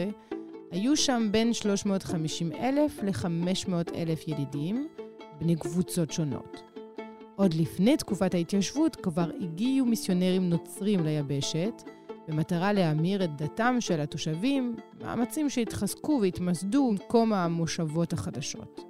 היו 0.71 0.97
שם 0.97 1.29
בין 1.31 1.53
350 1.53 2.53
אלף 2.53 3.03
ל-500 3.03 3.95
אלף 3.95 4.29
ילידים, 4.29 4.89
בני 5.41 5.57
קבוצות 5.57 6.13
שונות. 6.13 6.78
עוד 7.39 7.55
לפני 7.55 7.97
תקופת 7.97 8.35
ההתיישבות 8.35 8.97
כבר 8.97 9.31
הגיעו 9.41 9.87
מיסיונרים 9.87 10.51
נוצרים 10.51 11.05
ליבשת, 11.05 11.83
במטרה 12.29 12.73
להמיר 12.73 13.25
את 13.25 13.37
דתם 13.37 13.77
של 13.81 14.01
התושבים, 14.01 14.77
מאמצים 15.01 15.51
שהתחזקו 15.51 16.19
והתמסדו 16.23 16.91
במקום 16.91 17.33
המושבות 17.33 18.13
החדשות. 18.13 18.81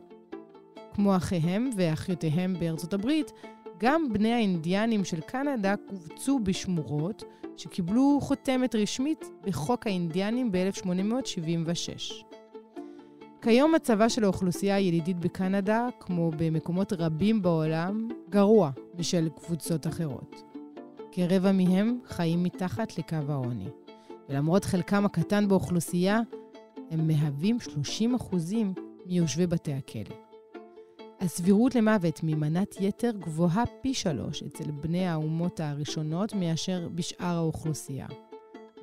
כמו 0.95 1.17
אחיהם 1.17 1.71
ואחיותיהם 1.77 2.55
בארצות 2.61 2.93
הברית, 2.93 3.33
גם 3.79 4.13
בני 4.13 4.33
האינדיאנים 4.33 5.05
של 5.05 5.21
קנדה 5.21 5.75
קובצו 5.89 6.39
בשמורות 6.39 7.25
שקיבלו 7.57 8.19
חותמת 8.23 8.75
רשמית 8.75 9.25
בחוק 9.45 9.87
האינדיאנים 9.87 10.53
ב-1876. 10.53 12.28
כיום 13.43 13.75
מצבה 13.75 14.09
של 14.09 14.25
האוכלוסייה 14.25 14.77
הילידית 14.77 15.21
בקנדה, 15.21 15.89
כמו 16.01 16.31
במקומות 16.37 16.93
רבים 16.93 17.43
בעולם, 17.43 18.09
גרוע 18.31 18.71
בשל 18.95 19.29
קבוצות 19.37 19.87
אחרות. 19.87 20.43
כרבע 21.13 21.53
מהם 21.53 21.99
חיים 22.07 22.43
מתחת 22.43 22.99
לקו 22.99 23.17
העוני, 23.29 23.69
ולמרות 24.29 24.65
חלקם 24.65 25.05
הקטן 25.05 25.49
באוכלוסייה, 25.49 26.21
הם 26.91 27.07
מהווים 27.07 27.57
30% 28.31 28.37
מיושבי 29.07 29.47
בתי 29.47 29.73
הכלא. 29.73 30.17
הסבירות 31.21 31.75
למוות 31.75 32.21
ממנת 32.23 32.77
יתר 32.81 33.11
גבוהה 33.11 33.65
פי 33.81 33.95
שלוש 33.95 34.43
אצל 34.43 34.71
בני 34.71 35.07
האומות 35.07 35.61
הראשונות 35.61 36.35
מאשר 36.35 36.89
בשאר 36.95 37.37
האוכלוסייה. 37.37 38.07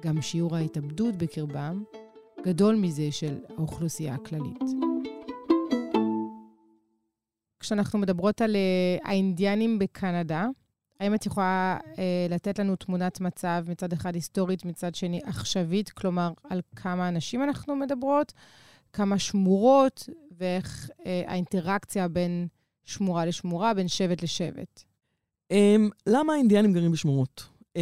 גם 0.01 0.21
שיעור 0.21 0.55
ההתאבדות 0.55 1.15
בקרבם 1.15 1.83
גדול 2.45 2.75
מזה 2.75 3.11
של 3.11 3.37
האוכלוסייה 3.57 4.15
הכללית. 4.15 4.63
כשאנחנו 7.59 7.99
מדברות 7.99 8.41
על 8.41 8.55
uh, 8.55 9.07
האינדיאנים 9.07 9.79
בקנדה, 9.79 10.47
האם 10.99 11.15
את 11.15 11.25
יכולה 11.25 11.77
uh, 11.83 11.97
לתת 12.29 12.59
לנו 12.59 12.75
תמונת 12.75 13.21
מצב 13.21 13.65
מצד 13.67 13.93
אחד 13.93 14.15
היסטורית, 14.15 14.65
מצד 14.65 14.95
שני 14.95 15.19
עכשווית, 15.25 15.89
כלומר, 15.89 16.31
על 16.49 16.61
כמה 16.75 17.07
אנשים 17.07 17.43
אנחנו 17.43 17.75
מדברות, 17.75 18.33
כמה 18.93 19.19
שמורות, 19.19 20.09
ואיך 20.31 20.89
uh, 20.89 21.03
האינטראקציה 21.27 22.07
בין 22.07 22.47
שמורה 22.83 23.25
לשמורה, 23.25 23.73
בין 23.73 23.87
שבט 23.87 24.23
לשבט? 24.23 24.83
Um, 25.53 25.55
למה 26.07 26.33
האינדיאנים 26.33 26.73
גרים 26.73 26.91
בשמורות? 26.91 27.47
Uh, 27.77 27.81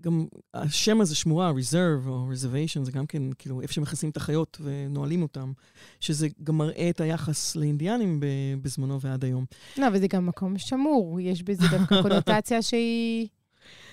גם 0.00 0.26
השם 0.54 1.00
הזה, 1.00 1.14
שמורה, 1.14 1.50
reserve 1.50 2.08
או 2.08 2.28
reservation, 2.32 2.82
זה 2.82 2.92
גם 2.92 3.06
כן, 3.06 3.32
כאילו, 3.32 3.60
איפה 3.60 3.72
שמכסים 3.72 4.10
את 4.10 4.16
החיות 4.16 4.60
ונועלים 4.64 5.22
אותם, 5.22 5.52
שזה 6.00 6.28
גם 6.42 6.58
מראה 6.58 6.90
את 6.90 7.00
היחס 7.00 7.56
לאינדיאנים 7.56 8.20
בזמנו 8.62 9.00
ועד 9.00 9.24
היום. 9.24 9.44
לא, 9.78 9.88
אבל 9.88 10.00
זה 10.00 10.06
גם 10.06 10.26
מקום 10.26 10.58
שמור, 10.58 11.20
יש 11.20 11.42
בזה 11.42 11.68
דווקא 11.70 11.94
קונוטציה 12.02 12.62
שהיא... 12.62 13.28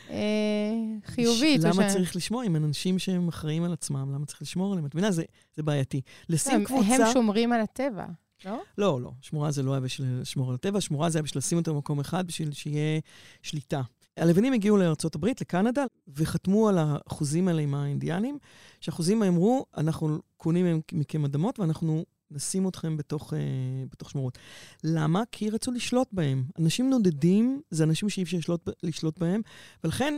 אה, 0.10 0.74
חיובית. 1.06 1.64
למה 1.64 1.90
צריך 1.90 2.16
לשמור 2.16 2.44
אם 2.44 2.56
אנשים 2.56 3.00
שהם 3.00 3.28
אחראים 3.28 3.64
על 3.64 3.74
עצמם, 3.74 4.14
למה 4.14 4.26
צריך 4.26 4.42
לשמור 4.42 4.72
עליהם? 4.72 4.86
את 4.86 4.96
מבינה? 4.96 5.12
זה, 5.12 5.24
זה 5.56 5.64
בעייתי. 5.64 6.02
לשים 6.30 6.66
קבוצה... 6.66 7.06
הם 7.06 7.14
שומרים 7.14 7.54
על 7.54 7.62
הטבע, 7.62 8.06
לא? 8.46 8.60
לא, 8.78 9.02
לא. 9.02 9.12
שמורה 9.22 9.52
זה 9.52 9.64
לא 9.64 9.72
היה 9.72 9.80
בשביל 9.80 10.08
לשמור 10.22 10.50
על 10.50 10.56
הטבע, 10.56 10.82
שמורה 10.82 11.10
זה 11.10 11.18
היה 11.18 11.24
בשביל 11.24 11.38
לשים 11.38 11.58
אותו 11.58 11.74
במקום 11.74 12.00
אחד, 12.00 12.28
בשביל 12.28 12.52
שיהיה 12.52 13.00
שליטה. 13.42 13.82
הלבנים 14.18 14.54
הגיעו 14.54 14.78
לארה"ב, 14.78 15.26
לקנדה, 15.26 15.86
וחתמו 16.08 16.70
על 16.70 16.78
החוזים 16.80 17.48
האלה 17.48 17.62
עם 17.62 17.76
האינדיאנים, 17.76 18.38
שהחוזים 18.82 19.24
אמרו, 19.24 19.66
אנחנו 19.78 20.18
קונים 20.38 20.82
מכם 20.94 21.26
אדמות 21.26 21.60
ואנחנו 21.60 22.06
נשים 22.32 22.68
אתכם 22.68 22.98
בתוך, 22.98 23.34
uh, 23.34 23.36
בתוך 23.92 24.10
שמורות. 24.10 24.38
למה? 24.84 25.24
כי 25.32 25.50
רצו 25.50 25.72
לשלוט 25.72 26.08
בהם. 26.12 26.44
אנשים 26.60 26.90
נודדים 26.90 27.62
זה 27.70 27.84
אנשים 27.84 28.10
שאי 28.10 28.24
אפשר 28.24 28.38
לשלוט, 28.38 28.70
לשלוט 28.84 29.20
בהם, 29.20 29.42
ולכן 29.84 30.14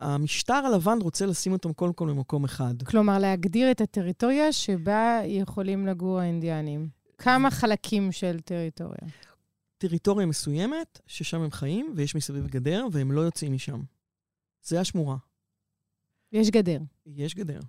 המשטר 0.00 0.54
הלבן 0.54 0.98
רוצה 1.02 1.26
לשים 1.26 1.52
אותם 1.52 1.72
קודם 1.72 1.92
כל 1.92 2.08
במקום 2.08 2.44
אחד. 2.44 2.82
כלומר, 2.82 3.18
להגדיר 3.18 3.70
את 3.70 3.80
הטריטוריה 3.80 4.52
שבה 4.52 5.20
יכולים 5.24 5.86
לגור 5.86 6.20
האינדיאנים. 6.20 6.88
כמה 7.18 7.50
חלקים 7.50 8.12
של 8.12 8.40
טריטוריה? 8.40 8.98
טריטוריה 9.78 10.26
מסוימת, 10.26 11.00
ששם 11.06 11.40
הם 11.40 11.50
חיים, 11.50 11.92
ויש 11.96 12.14
מסביב 12.14 12.46
גדר, 12.46 12.86
והם 12.92 13.12
לא 13.12 13.20
יוצאים 13.20 13.52
משם. 13.52 13.82
זה 14.62 14.80
השמורה. 14.80 15.16
יש 16.32 16.50
גדר. 16.50 16.80
יש 17.06 17.34
גדר. 17.34 17.60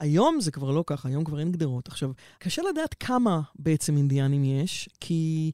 היום 0.00 0.40
זה 0.40 0.50
כבר 0.50 0.70
לא 0.70 0.84
ככה, 0.86 1.08
היום 1.08 1.24
כבר 1.24 1.40
אין 1.40 1.52
גדרות. 1.52 1.88
עכשיו, 1.88 2.10
קשה 2.38 2.62
לדעת 2.62 2.94
כמה 2.94 3.40
בעצם 3.58 3.96
אינדיאנים 3.96 4.44
יש, 4.44 4.88
כי 5.00 5.52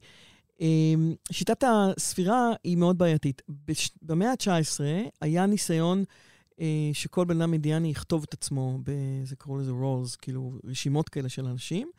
אה, 0.61 0.95
שיטת 1.31 1.65
הספירה 1.67 2.53
היא 2.65 2.77
מאוד 2.77 2.99
בעייתית. 2.99 3.43
בש... 3.49 3.91
במאה 4.03 4.31
ה-19 4.31 4.81
היה 5.21 5.47
ניסיון 5.47 6.05
אה, 6.61 6.91
שכל 6.93 7.25
בן 7.25 7.41
אדם 7.41 7.53
אינדיאני 7.53 7.89
יכתוב 7.89 8.25
את 8.29 8.35
עצמו, 8.35 8.79
זה 9.25 9.37
קראו 9.37 9.59
לזה 9.59 9.71
רולס, 9.71 10.17
כאילו 10.17 10.53
רשימות 10.65 11.09
כאלה 11.09 11.29
של 11.29 11.47
אנשים, 11.47 11.91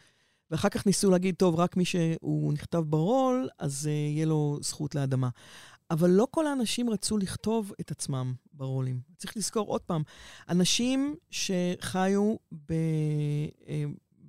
ואחר 0.54 0.70
כך 0.70 0.86
ניסו 0.86 1.12
להגיד, 1.12 1.36
טוב, 1.36 1.56
רק 1.56 1.78
מי 1.78 1.86
שהוא 1.86 2.54
נכתב 2.54 2.78
ברול, 2.80 3.50
אז 3.60 3.86
uh, 3.86 3.90
יהיה 3.90 4.26
לו 4.26 4.58
זכות 4.62 4.96
לאדמה. 4.96 5.30
אבל 5.92 6.10
לא 6.10 6.28
כל 6.32 6.48
האנשים 6.48 6.90
רצו 6.90 7.18
לכתוב 7.18 7.72
את 7.82 7.92
עצמם 7.92 8.34
ברולים. 8.54 9.00
צריך 9.18 9.38
לזכור 9.38 9.68
עוד 9.68 9.82
פעם, 9.82 10.04
אנשים 10.50 11.16
שחיו 11.30 12.36
ב, 12.52 12.74
uh, 12.74 13.68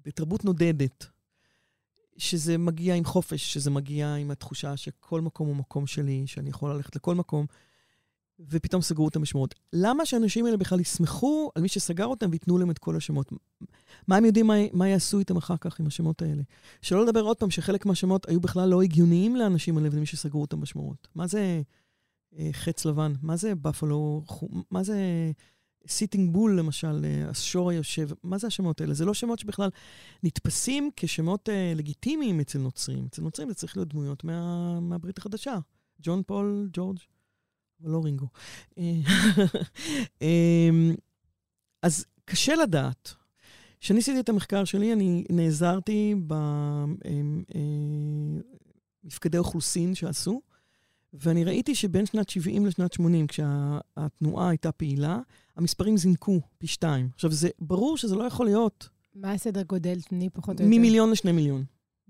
בתרבות 0.05 0.45
נודדת, 0.45 1.07
שזה 2.17 2.59
מגיע 2.59 2.95
עם 2.95 3.05
חופש, 3.05 3.53
שזה 3.55 3.71
מגיע 3.71 4.15
עם 4.15 4.31
התחושה 4.31 4.77
שכל 4.77 5.21
מקום 5.21 5.49
הוא 5.49 5.57
מקום 5.57 5.87
שלי, 5.87 6.23
שאני 6.27 6.51
יכול 6.51 6.75
ללכת 6.75 6.97
לכל 6.97 7.15
מקום, 7.15 7.47
ופתאום 8.41 8.83
סגרו 8.83 9.09
את 9.09 9.17
המשמעות. 9.17 9.55
למה 9.73 10.07
שהאנשים 10.07 10.47
האלה 10.47 10.57
בכלל 10.57 10.81
יסמכו 10.81 11.51
על 11.55 11.63
מי 11.63 11.69
שסגר 11.69 12.07
אותם 12.07 12.31
וייתנו 12.31 12.59
להם 12.59 12.71
את 12.71 12.79
כל 12.79 12.97
השמות? 12.97 13.33
מה 14.09 14.17
הם 14.17 14.25
יודעים 14.25 14.47
מה, 14.47 14.55
מה 14.73 14.89
יעשו 14.89 15.19
איתם 15.19 15.37
אחר 15.37 15.57
כך 15.57 15.81
עם 15.81 15.87
השמות 15.87 16.23
האלה? 16.23 16.43
שלא 16.83 17.05
לדבר 17.05 17.21
עוד 17.21 17.37
פעם 17.37 17.51
שחלק 17.51 17.87
מהשמות 17.87 18.29
היו 18.29 18.41
בכלל 18.41 18.69
לא 18.69 18.83
הגיוניים 18.83 19.37
לאנשים 19.37 19.79
האלה 19.79 19.89
ולמי 19.93 20.07
שסגרו 20.07 20.41
אותם 20.41 20.61
בשמורות. 20.61 21.09
מה 21.15 21.27
זה 21.27 21.63
אה, 22.39 22.49
חץ 22.53 22.85
לבן? 22.85 23.13
מה 23.23 23.37
זה 23.37 23.55
בפלו? 23.55 24.23
מה 24.71 24.83
זה 24.83 24.97
סיטינג 25.89 26.33
בול, 26.33 26.59
למשל, 26.59 27.05
אה, 27.05 27.31
השור 27.31 27.71
היושב? 27.71 28.09
מה 28.23 28.39
זה 28.39 28.47
השמות 28.47 28.81
האלה? 28.81 28.95
זה 28.95 29.05
לא 29.05 29.15
שמות 29.15 29.39
שבכלל 29.39 29.71
נתפסים 30.23 30.91
כשמות 30.97 31.49
אה, 31.49 31.73
לגיטימיים 31.77 32.41
אצל 32.41 32.59
נוצרים. 32.59 33.07
אצל 33.07 33.23
נוצרים 33.23 33.49
זה 33.49 33.55
צריך 33.55 33.77
להיות 33.77 33.89
דמויות 33.89 34.25
מה, 34.25 34.81
מהברית 34.81 35.19
החדשה. 35.19 35.59
ג'ון 36.03 36.23
פול, 36.27 36.69
ג'ורג'. 36.73 36.99
אבל 37.83 37.91
לא 37.91 38.01
רינגו. 38.05 38.27
אמ, 40.23 40.95
אז 41.83 42.05
קשה 42.25 42.55
לדעת. 42.55 43.15
כשאני 43.81 43.99
עשיתי 43.99 44.21
את 44.21 44.29
המחקר 44.29 44.65
שלי, 44.65 44.93
אני 44.93 45.25
נעזרתי 45.31 46.15
במפקדי 46.27 46.99
אמ, 49.39 49.43
אה, 49.43 49.47
אוכלוסין 49.47 49.95
שעשו, 49.95 50.41
ואני 51.13 51.45
ראיתי 51.45 51.75
שבין 51.75 52.07
שנת 52.07 52.29
70 52.29 52.67
לשנת 52.67 52.93
80, 52.93 53.27
כשהתנועה 53.27 54.49
הייתה 54.49 54.73
פעילה, 54.73 55.19
המספרים 55.57 55.97
זינקו 55.97 56.41
פי 56.59 56.67
שתיים. 56.67 57.09
עכשיו, 57.15 57.33
זה 57.33 57.49
ברור 57.59 57.97
שזה 57.97 58.17
לא 58.17 58.25
יכול 58.25 58.47
להיות... 58.47 58.89
מה 59.15 59.33
הסדר 59.33 59.63
גודל, 59.63 60.01
תני 60.01 60.31
פחות 60.31 60.61
או 60.61 60.65
יותר? 60.65 60.79
ממיליון 60.79 61.11
לשני 61.11 61.33
מיליון. 61.33 61.65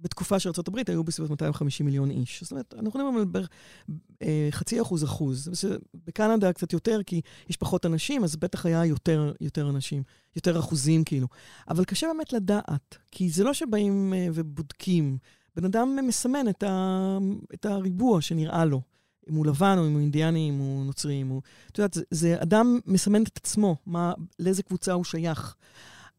בתקופה 0.05 0.39
של 0.39 0.51
ארה"ב 0.57 0.91
היו 0.91 1.05
בסביבות 1.05 1.31
250 1.31 1.87
מיליון 1.87 2.11
איש. 2.11 2.43
זאת 2.43 2.53
אומרת, 2.53 2.75
אנחנו 2.75 2.99
מדברים 2.99 3.17
על 3.17 3.25
בערך 3.25 3.49
אה, 4.23 4.49
חצי 4.51 4.83
אחוז 4.83 5.05
אחוז. 5.05 5.67
בקנדה 6.07 6.53
קצת 6.53 6.73
יותר, 6.73 7.01
כי 7.07 7.21
יש 7.49 7.57
פחות 7.57 7.87
אנשים, 7.87 8.25
אז 8.25 8.37
בטח 8.37 8.67
היה 8.67 8.85
יותר, 8.85 9.33
יותר 9.41 9.71
אנשים, 9.71 10.03
יותר 10.37 10.59
אחוזים 10.59 11.05
כאילו. 11.05 11.27
אבל 11.69 11.85
קשה 11.85 12.07
באמת 12.07 12.33
לדעת, 12.33 12.97
כי 13.11 13.31
זה 13.31 13.45
לא 13.45 13.53
שבאים 13.53 14.15
אה, 14.17 14.27
ובודקים. 14.35 15.19
בן 15.57 15.65
אדם 15.65 15.99
מסמן 16.07 16.49
את, 16.49 16.63
ה, 16.63 17.19
את 17.55 17.67
הריבוע 17.67 18.21
שנראה 18.21 18.65
לו. 18.65 18.81
אם 19.31 19.35
הוא 19.35 19.47
לבן, 19.47 19.77
או 19.79 19.87
אם 19.87 19.93
הוא 19.93 20.01
אינדיאני, 20.01 20.49
אם 20.49 20.59
הוא 20.59 20.85
נוצרי, 20.85 21.21
אם 21.21 21.29
הוא... 21.29 21.43
את 21.73 21.79
יודעת, 21.79 21.95
זה, 21.95 22.03
זה 22.11 22.43
אדם 22.43 22.79
מסמן 22.87 23.23
את 23.23 23.37
עצמו, 23.37 23.77
מה, 23.87 24.13
לאיזה 24.39 24.63
קבוצה 24.63 24.93
הוא 24.93 25.05
שייך. 25.05 25.57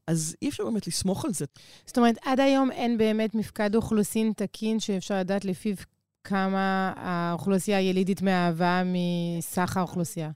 אז 0.07 0.35
אי 0.41 0.49
אפשר 0.49 0.63
באמת 0.63 0.87
לסמוך 0.87 1.25
על 1.25 1.33
זה. 1.33 1.45
זאת 1.85 1.97
אומרת, 1.97 2.15
עד 2.21 2.39
היום 2.39 2.71
אין 2.71 2.97
באמת 2.97 3.35
מפקד 3.35 3.75
אוכלוסין 3.75 4.33
תקין 4.35 4.79
שאפשר 4.79 5.19
לדעת 5.19 5.45
לפיו 5.45 5.75
כמה 6.23 6.93
האוכלוסייה 6.95 7.77
הילידית 7.77 8.21
מהאהבה 8.21 8.83
מסך 8.85 9.77
האוכלוסייה. 9.77 10.31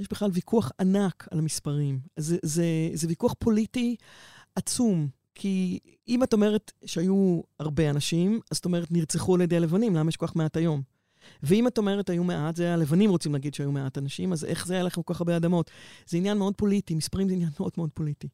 יש 0.00 0.08
בכלל 0.10 0.30
ויכוח 0.32 0.72
ענק 0.80 1.28
על 1.30 1.38
המספרים. 1.38 2.00
זה, 2.16 2.36
זה, 2.42 2.64
זה 2.94 3.08
ויכוח 3.08 3.34
פוליטי 3.38 3.96
עצום. 4.54 5.08
כי 5.34 5.78
אם 6.08 6.22
את 6.22 6.32
אומרת 6.32 6.72
שהיו 6.84 7.40
הרבה 7.60 7.90
אנשים, 7.90 8.40
אז 8.50 8.56
את 8.56 8.64
אומרת 8.64 8.90
נרצחו 8.90 9.34
על 9.34 9.40
ידי 9.40 9.56
הלבנים, 9.56 9.96
למה 9.96 10.08
יש 10.08 10.16
כל 10.16 10.26
כך 10.26 10.36
מעט 10.36 10.56
היום? 10.56 10.82
ואם 11.42 11.66
את 11.66 11.78
אומרת 11.78 12.10
היו 12.10 12.24
מעט, 12.24 12.56
זה 12.56 12.74
הלבנים 12.74 13.10
רוצים 13.10 13.32
להגיד 13.32 13.54
שהיו 13.54 13.72
מעט 13.72 13.98
אנשים, 13.98 14.32
אז 14.32 14.44
איך 14.44 14.66
זה 14.66 14.74
היה 14.74 14.82
לכם 14.82 15.02
כל 15.02 15.14
כך 15.14 15.20
הרבה 15.20 15.36
אדמות? 15.36 15.70
זה 16.06 16.16
עניין 16.16 16.38
מאוד 16.38 16.54
פוליטי, 16.56 16.94
מספרים 16.94 17.28
זה 17.28 17.34
עניין 17.34 17.50
מאוד 17.60 17.72
מאוד 17.76 17.90
פוליטי. 17.94 18.28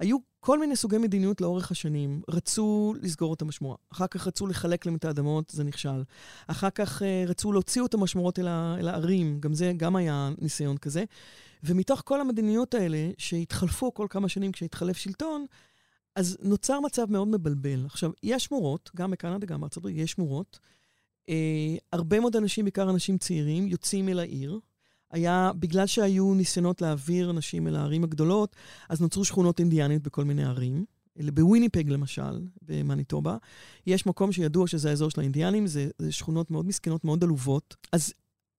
היו 0.00 0.16
כל 0.44 0.58
מיני 0.58 0.76
סוגי 0.76 0.98
מדיניות 0.98 1.40
לאורך 1.40 1.70
השנים. 1.70 2.22
רצו 2.28 2.94
לסגור 3.02 3.30
אותם 3.30 3.46
בשמורה, 3.46 3.76
אחר 3.92 4.06
כך 4.06 4.26
רצו 4.26 4.46
לחלק 4.46 4.86
להם 4.86 4.96
את 4.96 5.04
האדמות, 5.04 5.50
זה 5.50 5.64
נכשל. 5.64 6.02
אחר 6.46 6.70
כך 6.70 7.02
uh, 7.02 7.28
רצו 7.28 7.52
להוציא 7.52 7.82
אותם 7.82 8.02
השמורות 8.02 8.38
אל, 8.38 8.48
אל 8.48 8.88
הערים, 8.88 9.40
גם 9.40 9.54
זה, 9.54 9.72
גם 9.76 9.96
היה 9.96 10.30
ניסיון 10.38 10.76
כזה. 10.76 11.04
ומתוך 11.64 12.02
כל 12.04 12.20
המדיניות 12.20 12.74
האלה, 12.74 13.10
שהתחלפו 13.18 13.94
כל 13.94 14.06
כמה 14.10 14.28
שנים 14.28 14.52
כשהתחלף 14.52 14.96
שלטון, 14.96 15.46
אז 16.16 16.38
נוצר 16.42 16.80
מצב 16.80 17.10
מאוד 17.10 17.28
מבלבל. 17.28 17.86
עכשיו, 17.86 18.10
יש 18.22 18.44
שמורות, 18.44 18.90
גם 18.96 19.10
בקנדה, 19.10 19.46
גם 19.46 19.60
בארצות 19.60 19.76
הברית, 19.76 19.96
יש 19.96 20.10
שמורות. 20.10 20.58
אה, 21.28 21.76
הרבה 21.92 22.20
מאוד 22.20 22.36
אנשים, 22.36 22.64
בעיקר 22.64 22.90
אנשים 22.90 23.18
צעירים, 23.18 23.68
יוצאים 23.68 24.08
אל 24.08 24.18
העיר. 24.18 24.60
היה, 25.12 25.50
בגלל 25.58 25.86
שהיו 25.86 26.34
ניסיונות 26.34 26.82
להעביר 26.82 27.30
אנשים 27.30 27.68
אל 27.68 27.76
הערים 27.76 28.04
הגדולות, 28.04 28.56
אז 28.88 29.00
נוצרו 29.00 29.24
שכונות 29.24 29.60
אינדיאניות 29.60 30.02
בכל 30.02 30.24
מיני 30.24 30.44
ערים. 30.44 30.84
בוויניפג 31.16 31.88
למשל, 31.88 32.40
במניטובה, 32.62 33.36
יש 33.86 34.06
מקום 34.06 34.32
שידוע 34.32 34.66
שזה 34.66 34.90
האזור 34.90 35.10
של 35.10 35.20
האינדיאנים, 35.20 35.66
זה, 35.66 35.88
זה 35.98 36.12
שכונות 36.12 36.50
מאוד 36.50 36.66
מסכנות, 36.66 37.04
מאוד 37.04 37.24
עלובות. 37.24 37.76
אז 37.92 38.12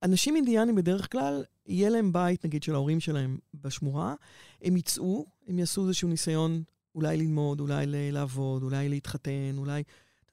אנשים 0.03 0.35
אינדיאנים 0.35 0.75
בדרך 0.75 1.11
כלל, 1.11 1.43
יהיה 1.67 1.89
להם 1.89 2.13
בית, 2.13 2.45
נגיד, 2.45 2.63
של 2.63 2.73
ההורים 2.73 2.99
שלהם 2.99 3.37
בשמורה, 3.53 4.15
הם 4.61 4.77
יצאו, 4.77 5.25
הם 5.47 5.59
יעשו 5.59 5.83
איזשהו 5.83 6.09
ניסיון 6.09 6.63
אולי 6.95 7.17
ללמוד, 7.17 7.59
אולי 7.59 7.85
לעבוד, 8.11 8.63
אולי 8.63 8.89
להתחתן, 8.89 9.57
אולי 9.57 9.83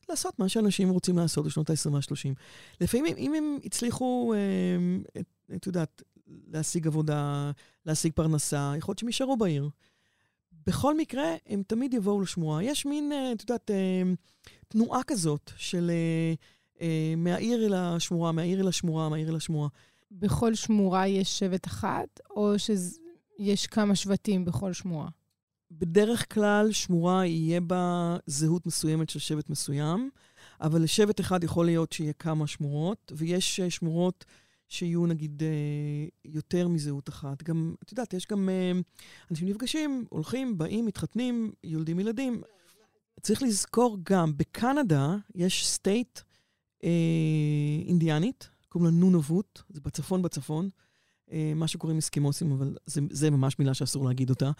לעשות 0.08 0.38
מה 0.38 0.48
שאנשים 0.48 0.90
רוצים 0.90 1.18
לעשות 1.18 1.44
בשנות 1.44 1.70
ה-20 1.70 1.90
וה-30. 1.90 2.34
לפעמים, 2.80 3.16
אם 3.16 3.34
הם 3.34 3.58
הצליחו, 3.64 4.34
אה, 4.34 5.20
את 5.56 5.66
יודעת, 5.66 6.02
להשיג 6.46 6.86
עבודה, 6.86 7.50
להשיג 7.86 8.12
פרנסה, 8.12 8.72
יכול 8.78 8.92
להיות 8.92 8.98
שהם 8.98 9.08
יישארו 9.08 9.36
בעיר. 9.36 9.70
בכל 10.66 10.96
מקרה, 10.96 11.34
הם 11.46 11.62
תמיד 11.66 11.94
יבואו 11.94 12.20
לשמורה. 12.20 12.62
יש 12.62 12.86
מין, 12.86 13.12
אה, 13.12 13.32
את 13.32 13.40
יודעת, 13.40 13.70
אה, 13.70 14.02
תנועה 14.68 15.00
כזאת 15.06 15.50
של 15.56 15.90
מהעיר 17.16 17.66
אל 17.66 17.74
השמורה, 17.74 18.32
מהעיר 18.32 18.60
אל 18.60 18.68
השמורה, 18.68 19.08
מהעיר 19.08 19.30
אל 19.30 19.36
השמורה. 19.36 19.68
בכל 20.10 20.54
שמורה 20.54 21.08
יש 21.08 21.38
שבט 21.38 21.66
אחת, 21.66 22.20
או 22.30 22.54
שיש 22.58 23.66
כמה 23.66 23.94
שבטים 23.94 24.44
בכל 24.44 24.72
שמורה? 24.72 25.08
בדרך 25.70 26.34
כלל 26.34 26.72
שמורה 26.72 27.26
יהיה 27.26 27.60
בה 27.60 28.16
זהות 28.26 28.66
מסוימת 28.66 29.10
של 29.10 29.18
שבט 29.18 29.50
מסוים, 29.50 30.10
אבל 30.60 30.82
לשבט 30.82 31.20
אחד 31.20 31.44
יכול 31.44 31.66
להיות 31.66 31.92
שיהיה 31.92 32.12
כמה 32.12 32.46
שמורות, 32.46 33.12
ויש 33.16 33.60
אה, 33.60 33.70
שמורות 33.70 34.24
שיהיו 34.70 35.06
נגיד 35.06 35.42
אה, 35.42 35.48
יותר 36.24 36.68
מזהות 36.68 37.08
אחת. 37.08 37.42
גם, 37.42 37.74
את 37.82 37.92
יודעת, 37.92 38.14
יש 38.14 38.26
גם 38.26 38.48
אה, 38.48 38.72
אנשים 39.30 39.48
נפגשים, 39.48 40.04
הולכים, 40.08 40.58
באים, 40.58 40.86
מתחתנים, 40.86 41.52
יולדים 41.64 42.00
ילדים. 42.00 42.42
צריך 43.20 43.42
לזכור 43.42 43.98
גם, 44.02 44.36
בקנדה 44.36 45.16
יש 45.34 45.68
סטייט 45.68 46.20
אה, 46.84 46.88
אינדיאנית, 47.86 48.50
קוראים 48.68 48.90
לה 48.90 49.00
נונבות, 49.00 49.62
זה 49.68 49.80
בצפון 49.80 50.22
בצפון. 50.22 50.68
אה, 51.32 51.52
מה 51.54 51.68
שקוראים 51.68 51.98
אסקימוסים, 51.98 52.52
אבל 52.52 52.76
זה, 52.86 53.00
זה 53.10 53.30
ממש 53.30 53.58
מילה 53.58 53.74
שאסור 53.74 54.04
להגיד 54.04 54.30
אותה. 54.30 54.50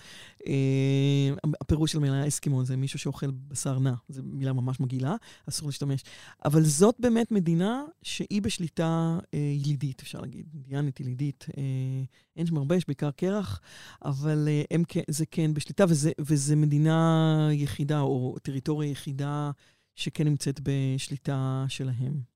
אה, 0.46 1.30
הפירוש 1.60 1.92
של 1.92 1.98
מילה 1.98 2.28
אסקימו 2.28 2.64
זה 2.64 2.76
מישהו 2.76 2.98
שאוכל 2.98 3.30
בשר 3.30 3.78
נע, 3.78 3.94
זו 4.08 4.22
מילה 4.24 4.52
ממש 4.52 4.80
מגעילה, 4.80 5.16
אסור 5.48 5.68
להשתמש. 5.68 6.02
אבל 6.44 6.64
זאת 6.64 6.96
באמת 6.98 7.32
מדינה 7.32 7.84
שהיא 8.02 8.42
בשליטה 8.42 9.18
אה, 9.34 9.38
ילידית, 9.38 10.00
אפשר 10.00 10.20
להגיד, 10.20 10.46
אינדיאנית 10.54 11.00
ילידית. 11.00 11.46
אין 12.36 12.46
שם 12.46 12.56
הרבה, 12.56 12.76
יש 12.76 12.86
בעיקר 12.86 13.10
קרח, 13.10 13.60
אבל 14.04 14.48
הם, 14.70 14.82
זה 15.10 15.26
כן 15.26 15.54
בשליטה, 15.54 15.84
וזה 16.18 16.56
מדינה 16.56 17.48
יחידה, 17.52 18.00
או 18.00 18.36
טריטוריה 18.42 18.90
יחידה, 18.90 19.50
שכן 19.96 20.24
נמצאת 20.24 20.60
בשליטה 20.62 21.64
שלהם. 21.68 22.29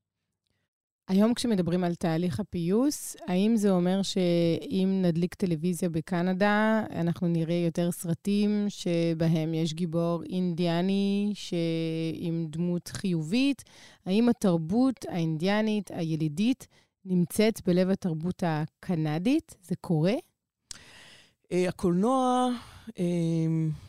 היום 1.07 1.33
כשמדברים 1.33 1.83
על 1.83 1.95
תהליך 1.95 2.39
הפיוס, 2.39 3.15
האם 3.27 3.57
זה 3.57 3.71
אומר 3.71 4.01
שאם 4.01 4.99
נדליק 5.01 5.33
טלוויזיה 5.33 5.89
בקנדה, 5.89 6.83
אנחנו 6.91 7.27
נראה 7.27 7.55
יותר 7.55 7.91
סרטים 7.91 8.65
שבהם 8.69 9.53
יש 9.53 9.73
גיבור 9.73 10.23
אינדיאני 10.23 11.33
עם 12.13 12.47
דמות 12.49 12.87
חיובית? 12.87 13.63
האם 14.05 14.29
התרבות 14.29 15.05
האינדיאנית 15.09 15.91
הילידית 15.91 16.67
נמצאת 17.05 17.61
בלב 17.65 17.89
התרבות 17.89 18.43
הקנדית? 18.45 19.55
זה 19.61 19.75
קורה? 19.75 20.13
Uh, 21.43 21.55
הקולנוע, 21.67 22.49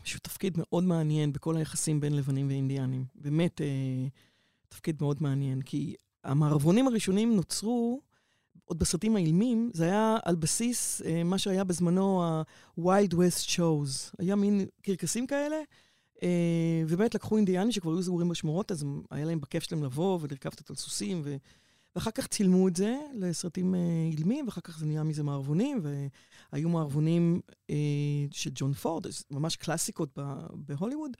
יש 0.04 0.14
לו 0.14 0.20
תפקיד 0.22 0.54
מאוד 0.56 0.84
מעניין 0.84 1.32
בכל 1.32 1.56
היחסים 1.56 2.00
בין 2.00 2.16
לבנים 2.16 2.48
ואינדיאנים. 2.48 3.04
באמת, 3.14 3.60
uh, 3.60 3.64
תפקיד 4.68 4.96
מאוד 5.00 5.16
מעניין, 5.20 5.62
כי 5.62 5.94
המערבונים 6.26 6.88
הראשונים 6.88 7.36
נוצרו, 7.36 8.00
עוד 8.64 8.78
בסרטים 8.78 9.16
האילמים, 9.16 9.70
זה 9.74 9.84
היה 9.84 10.18
על 10.24 10.34
בסיס 10.34 11.02
אה, 11.02 11.24
מה 11.24 11.38
שהיה 11.38 11.64
בזמנו 11.64 12.24
ה-Wild 12.24 13.12
West 13.12 13.48
Shows. 13.56 14.14
היה 14.18 14.36
מין 14.36 14.66
קרקסים 14.82 15.26
כאלה, 15.26 15.56
אה, 16.22 16.82
ובאמת 16.88 17.14
לקחו 17.14 17.36
אינדיאנים 17.36 17.72
שכבר 17.72 17.92
היו 17.92 18.02
סגורים 18.02 18.28
בשמורות, 18.28 18.72
אז 18.72 18.84
היה 19.10 19.24
להם 19.24 19.40
בכיף 19.40 19.62
שלהם 19.62 19.84
לבוא 19.84 20.18
ולרכב 20.22 20.50
קצת 20.50 20.70
על 20.70 20.76
סוסים, 20.76 21.22
ו... 21.24 21.36
ואחר 21.96 22.10
כך 22.10 22.26
צילמו 22.26 22.68
את 22.68 22.76
זה 22.76 22.96
לסרטים 23.14 23.74
אה, 23.74 23.80
אילמים, 24.10 24.44
ואחר 24.46 24.60
כך 24.60 24.78
זה 24.78 24.86
נהיה 24.86 25.02
מזה 25.02 25.22
מערבונים, 25.22 25.80
והיו 26.52 26.68
מערבונים 26.68 27.40
אה, 27.70 27.76
של 28.30 28.50
ג'ון 28.54 28.72
פורד, 28.72 29.06
ממש 29.30 29.56
קלאסיקות 29.56 30.18
בהוליווד. 30.54 31.16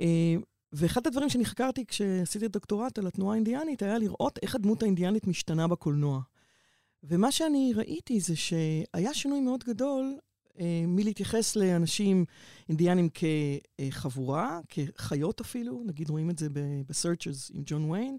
אה, 0.00 0.36
ואחד 0.76 1.06
הדברים 1.06 1.28
שאני 1.28 1.44
חקרתי 1.44 1.86
כשעשיתי 1.86 2.48
דוקטורט 2.48 2.98
על 2.98 3.06
התנועה 3.06 3.32
האינדיאנית, 3.32 3.82
היה 3.82 3.98
לראות 3.98 4.38
איך 4.42 4.54
הדמות 4.54 4.82
האינדיאנית 4.82 5.26
משתנה 5.26 5.68
בקולנוע. 5.68 6.20
ומה 7.02 7.32
שאני 7.32 7.72
ראיתי 7.76 8.20
זה 8.20 8.36
שהיה 8.36 9.14
שינוי 9.14 9.40
מאוד 9.40 9.64
גדול 9.64 10.18
אה, 10.60 10.84
מלהתייחס 10.86 11.56
לאנשים 11.56 12.24
אינדיאנים 12.68 13.08
כחבורה, 13.08 14.60
כחיות 14.68 15.40
אפילו, 15.40 15.82
נגיד 15.86 16.10
רואים 16.10 16.30
את 16.30 16.38
זה 16.38 16.48
ב-searches 16.50 17.50
עם 17.54 17.62
ג'ון 17.66 17.90
ויין, 17.90 18.18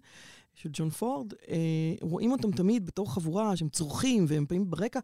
של 0.54 0.70
ג'ון 0.74 0.89
פורד, 0.89 1.34
אה, 1.34 1.94
רואים 2.02 2.32
אותם 2.32 2.52
תמיד 2.52 2.86
בתור 2.86 3.13
חבורה 3.13 3.58
שהם 3.58 3.70
צורכים 3.70 4.26
והם 4.28 4.46
פעמים 4.46 4.70
ברקע, 4.70 5.00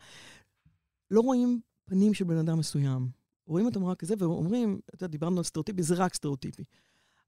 לא 1.12 1.22
רואים 1.22 1.60
פנים 1.86 2.14
של 2.14 2.26
בן 2.26 2.38
אדם 2.38 2.60
מסוים. 2.60 3.10
רואים 3.48 3.66
אותם 3.66 3.86
רק 3.86 4.00
כזה 4.00 4.16
ואומרים, 4.18 4.80
אתה 4.86 4.96
יודע, 4.96 5.08
דיברנו 5.08 5.38
על 5.38 5.44
סטריאוטיפי, 5.44 5.84
זה 5.84 5.96
רק 5.96 6.14
סטריאוטיפי. 6.14 6.64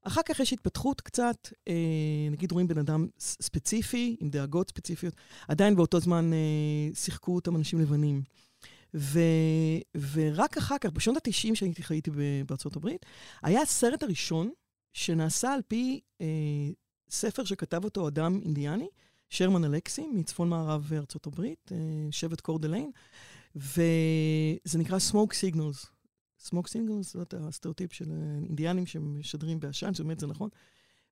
אחר 0.04 0.20
כך 0.26 0.40
יש 0.40 0.52
התפתחות 0.52 1.00
קצת, 1.00 1.48
אה, 1.68 2.28
נגיד 2.30 2.52
רואים 2.52 2.68
בן 2.68 2.78
אדם 2.78 3.06
ספציפי, 3.18 4.16
עם 4.20 4.30
דאגות 4.30 4.68
ספציפיות, 4.68 5.14
עדיין 5.48 5.76
באותו 5.76 6.00
זמן 6.00 6.32
אה, 6.32 6.94
שיחקו 6.94 7.34
אותם 7.34 7.56
אנשים 7.56 7.80
לבנים. 7.80 8.22
ו, 8.94 9.20
ורק 10.12 10.56
אחר 10.56 10.78
כך, 10.80 10.90
בשנות 10.90 11.16
ה-90 11.16 11.54
שהייתי 11.54 11.82
חייתי 11.82 12.10
בארצות 12.46 12.76
הברית, 12.76 13.06
היה 13.42 13.62
הסרט 13.62 14.02
הראשון 14.02 14.50
שנעשה 14.92 15.52
על 15.54 15.60
פי 15.68 16.00
אה, 16.20 16.26
ספר 17.10 17.44
שכתב 17.44 17.84
אותו 17.84 18.08
אדם 18.08 18.40
אינדיאני, 18.44 18.88
שרמן 19.30 19.64
אלכסי, 19.64 20.06
מצפון 20.14 20.48
מערב 20.48 20.92
ארצות 20.92 21.26
הברית, 21.26 21.72
אה, 21.72 21.76
שבט 22.10 22.40
קורדליין, 22.40 22.90
וזה 23.56 24.78
נקרא 24.78 24.98
Smoke 25.10 25.32
Signals. 25.32 25.93
Smoke 26.44 26.68
Signals, 26.68 27.12
זאת 27.12 27.34
הסטריאוטיפ 27.34 27.92
של 27.92 28.10
אינדיאנים 28.48 28.86
שמשדרים 28.86 29.60
בעשן, 29.60 29.94
שבאמת 29.94 30.20
זה 30.20 30.26
נכון. 30.26 30.48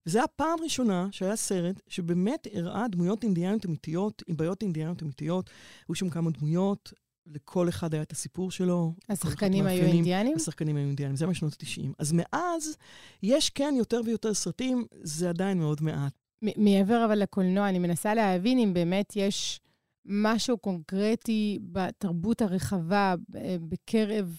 וזו 0.07 0.18
הייתה 0.18 0.33
פעם 0.37 0.59
ראשונה 0.62 1.09
שהיה 1.12 1.37
סרט 1.37 1.81
שבאמת 1.88 2.47
הראה 2.53 2.88
דמויות 2.88 3.25
אינדיאניות 3.25 3.66
אמיתיות, 3.66 4.23
עם 4.27 4.37
בעיות 4.37 4.62
אינדיאניות 4.62 5.03
אמיתיות. 5.03 5.51
היו 5.88 5.95
שם 5.95 6.11
כמה 6.11 6.31
דמויות, 6.31 6.92
לכל 7.27 7.68
אחד 7.68 7.95
היה 7.95 8.03
את 8.03 8.12
הסיפור 8.12 8.51
שלו. 8.51 8.95
השחקנים 9.09 9.66
היו 9.66 9.85
אינדיאנים? 9.85 10.37
השחקנים 10.37 10.77
היו 10.77 10.87
אינדיאנים, 10.87 11.16
זה 11.16 11.27
משנות 11.27 11.53
ה-90. 11.53 11.88
אז 11.99 12.12
מאז, 12.14 12.77
יש 13.23 13.51
כן 13.51 13.75
יותר 13.79 14.01
ויותר 14.05 14.35
סרטים, 14.35 14.87
זה 15.03 15.29
עדיין 15.29 15.59
מאוד 15.59 15.83
מעט. 15.83 16.12
מעבר 16.57 17.05
אבל 17.05 17.18
לקולנוע, 17.18 17.68
אני 17.68 17.79
מנסה 17.79 18.14
להבין 18.14 18.59
אם 18.59 18.75
באמת 18.75 19.12
יש 19.16 19.61
משהו 20.07 20.59
קונקרטי 20.59 21.59
בתרבות 21.62 22.43
הרחבה 22.43 23.14
בקרב 23.68 24.37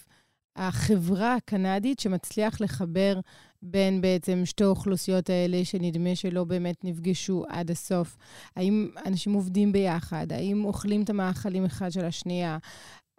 החברה 0.55 1.35
הקנדית 1.35 1.99
שמצליח 1.99 2.61
לחבר 2.61 3.19
בין 3.61 4.01
בעצם 4.01 4.41
שתי 4.45 4.63
האוכלוסיות 4.63 5.29
האלה, 5.29 5.65
שנדמה 5.65 6.15
שלא 6.15 6.43
באמת 6.43 6.83
נפגשו 6.83 7.43
עד 7.49 7.71
הסוף. 7.71 8.17
האם 8.55 8.89
אנשים 9.05 9.33
עובדים 9.33 9.71
ביחד? 9.71 10.33
האם 10.33 10.65
אוכלים 10.65 11.03
את 11.03 11.09
המאכלים 11.09 11.65
אחד 11.65 11.89
של 11.89 12.05
השנייה? 12.05 12.57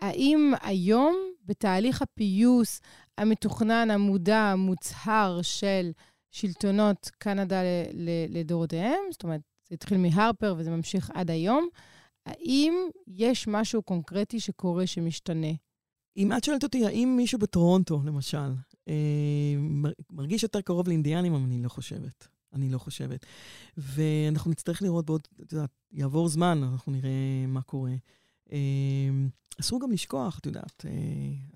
האם 0.01 0.53
היום, 0.63 1.17
בתהליך 1.45 2.03
הפיוס 2.03 2.81
המתוכנן, 3.19 3.91
המודע, 3.91 4.39
המוצהר 4.39 5.43
של 5.43 5.91
שלטונות 6.31 7.11
קנדה 7.19 7.61
לדורותיהם, 8.29 9.01
זאת 9.11 9.23
אומרת, 9.23 9.41
זה 9.69 9.75
התחיל 9.75 9.99
מהרפר 9.99 10.55
וזה 10.59 10.71
ממשיך 10.71 11.11
עד 11.15 11.31
היום. 11.31 11.69
האם 12.27 12.75
יש 13.07 13.49
משהו 13.49 13.83
קונקרטי 13.83 14.41
שקורה 14.41 14.87
שמשתנה? 14.87 15.53
אם 16.17 16.33
את 16.33 16.45
שואלת 16.45 16.63
אותי, 16.63 16.87
האם 16.87 17.15
מישהו 17.17 17.39
בטורונטו, 17.39 18.03
למשל, 18.05 18.53
אה, 18.89 18.95
מרגיש 20.11 20.43
יותר 20.43 20.61
קרוב 20.61 20.89
לאינדיאנים, 20.89 21.37
אני 21.37 21.63
לא 21.63 21.69
חושבת. 21.69 22.29
אני 22.53 22.71
לא 22.71 22.79
חושבת. 22.79 23.27
ואנחנו 23.77 24.51
נצטרך 24.51 24.83
לראות 24.83 25.07
בעוד, 25.07 25.29
את 25.43 25.53
יודעת, 25.53 25.71
יעבור 25.93 26.29
זמן, 26.29 26.61
אנחנו 26.73 26.93
נראה 26.93 27.11
מה 27.49 27.63
קורה. 27.63 27.93
אה, 28.53 28.59
אסור 29.61 29.81
גם 29.81 29.93
לשכוח, 29.93 30.39
את 30.39 30.47
יודעת, 30.47 30.85
אה, 30.87 30.91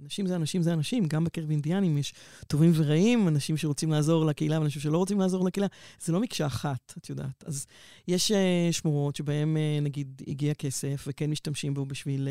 אנשים 0.05 0.27
זה 0.27 0.37
אנשים 0.37 0.63
זה 0.63 0.73
אנשים, 0.73 1.07
גם 1.07 1.25
בקרב 1.25 1.51
אינדיאנים 1.51 1.99
יש 1.99 2.15
טובים 2.47 2.73
ורעים, 2.75 3.29
אנשים 3.29 3.57
שרוצים 3.57 3.91
לעזור 3.91 4.27
לקהילה 4.27 4.61
ואנשים 4.61 4.83
שלא 4.83 4.99
רוצים 4.99 5.21
לעזור 5.21 5.45
לקהילה. 5.45 5.67
זה 6.01 6.13
לא 6.13 6.21
מקשה 6.21 6.47
אחת, 6.47 6.95
את 6.99 7.11
יודעת. 7.11 7.45
אז 7.47 7.67
יש 8.09 8.33
uh, 8.33 8.35
שמורות 8.73 9.17
שבהן, 9.17 9.57
uh, 9.57 9.85
נגיד, 9.85 10.23
הגיע 10.27 10.55
כסף 10.55 11.05
וכן 11.07 11.31
משתמשים 11.31 11.75
בו 11.75 11.87
בשביל 11.87 12.29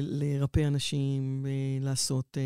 לרפא 0.00 0.60
אנשים, 0.60 1.46
לעשות 1.80 2.38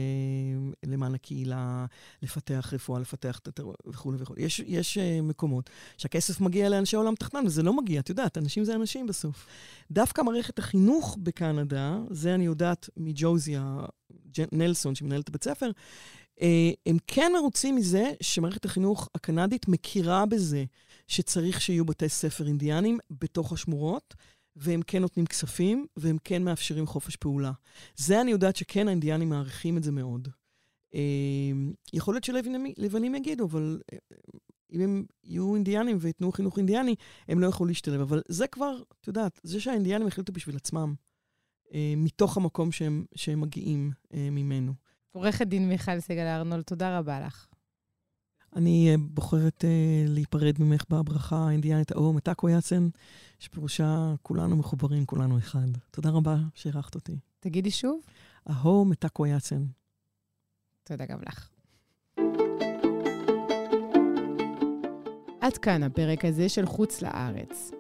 למען 0.86 1.14
הקהילה, 1.14 1.86
לפתח 2.22 2.70
רפואה, 2.72 3.01
לפתח 3.01 3.40
וכולי 3.86 4.18
וכולי. 4.20 4.42
יש, 4.42 4.62
יש 4.66 4.98
מקומות 5.22 5.70
שהכסף 5.96 6.40
מגיע 6.40 6.68
לאנשי 6.68 6.96
העולם 6.96 7.14
תחתן, 7.14 7.42
וזה 7.46 7.62
לא 7.62 7.72
מגיע, 7.72 8.01
את 8.01 8.09
יודעת, 8.09 8.38
אנשים 8.38 8.64
זה 8.64 8.74
אנשים 8.74 9.07
בסוף. 9.07 9.46
דווקא 9.90 10.22
מערכת 10.22 10.59
החינוך 10.59 10.89
בקנדה, 11.18 11.99
זה 12.11 12.34
אני 12.34 12.47
יודעת 12.47 12.88
מג'וזיה 12.97 13.80
נלסון, 14.53 14.95
שמנהלת 14.95 15.30
בית 15.30 15.45
ספר, 15.45 15.70
אה, 16.41 16.70
הם 16.86 16.97
כן 17.07 17.32
מרוצים 17.34 17.76
מזה 17.76 18.12
שמערכת 18.20 18.64
החינוך 18.64 19.09
הקנדית 19.14 19.68
מכירה 19.68 20.26
בזה 20.26 20.64
שצריך 21.09 21.61
שיהיו 21.61 21.84
בתי 21.84 22.09
ספר 22.09 22.47
אינדיאנים 22.47 22.99
בתוך 23.11 23.53
השמורות, 23.53 24.14
והם 24.57 24.82
כן 24.86 25.03
נותנים 25.03 25.26
כספים, 25.26 25.86
והם 25.97 26.16
כן 26.24 26.45
מאפשרים 26.45 26.86
חופש 26.86 27.16
פעולה. 27.16 27.53
זה 27.97 28.20
אני 28.20 28.30
יודעת 28.30 28.57
שכן 28.57 28.88
האינדיאנים 28.88 29.28
מעריכים 29.28 29.76
את 29.76 29.82
זה 29.82 29.93
מאוד. 29.93 30.28
אה, 30.95 31.01
יכול 31.93 32.14
להיות 32.14 32.24
שלבנים 32.24 33.14
יגידו, 33.14 33.45
אבל 33.45 33.80
אה, 33.93 33.99
אם 34.73 34.81
הם 34.81 35.05
יהיו 35.25 35.55
אינדיאנים 35.55 35.97
וייתנו 36.01 36.33
חינוך 36.33 36.59
אינדיאני, 36.59 36.95
הם 37.29 37.41
לא 37.41 37.47
יוכלו 37.47 37.66
להשתלב. 37.66 38.01
אבל 38.01 38.23
זה 38.29 38.47
כבר, 38.47 38.83
את 39.01 39.07
יודעת, 39.07 39.41
זה 39.43 39.61
שהאינדיאנים 39.61 40.07
החליטו 40.07 40.33
בשביל 40.33 40.57
עצמם. 40.57 40.95
אה, 41.75 41.95
מתוך 41.97 42.37
המקום 42.37 42.73
שהם, 42.73 43.05
שהם 43.14 43.41
מגיעים 43.41 43.93
אה, 44.14 44.29
ממנו. 44.31 44.73
עורכת 45.12 45.47
דין 45.47 45.68
מיכל 45.68 46.01
סגל 46.01 46.27
ארנולד, 46.27 46.62
תודה 46.62 46.99
רבה 46.99 47.21
לך. 47.21 47.47
אני 48.57 48.91
אה, 48.91 48.95
בוחרת 48.99 49.64
אה, 49.64 50.05
להיפרד 50.07 50.55
ממך 50.59 50.85
בברכה 50.91 51.37
האינדיאנית 51.37 51.91
האור 51.91 52.14
מטאקו 52.14 52.49
יאצן, 52.49 52.89
שפירושה 53.39 54.14
כולנו 54.23 54.57
מחוברים, 54.57 55.07
כולנו 55.07 55.39
אחד. 55.39 55.68
תודה 55.91 56.11
רבה 56.11 56.37
שאירחת 56.55 56.95
אותי. 56.95 57.18
תגידי 57.41 57.71
שוב. 57.71 58.01
אהו 58.51 58.85
מטאקו 58.85 59.27
יאצן. 59.27 59.64
תודה 60.85 61.07
גם 61.07 61.18
לך. 61.27 61.49
עד 65.51 65.59
כאן 65.59 65.82
הפרק 65.82 66.24
הזה 66.24 66.48
של 66.48 66.66
חוץ 66.66 67.03
לארץ. 67.03 67.70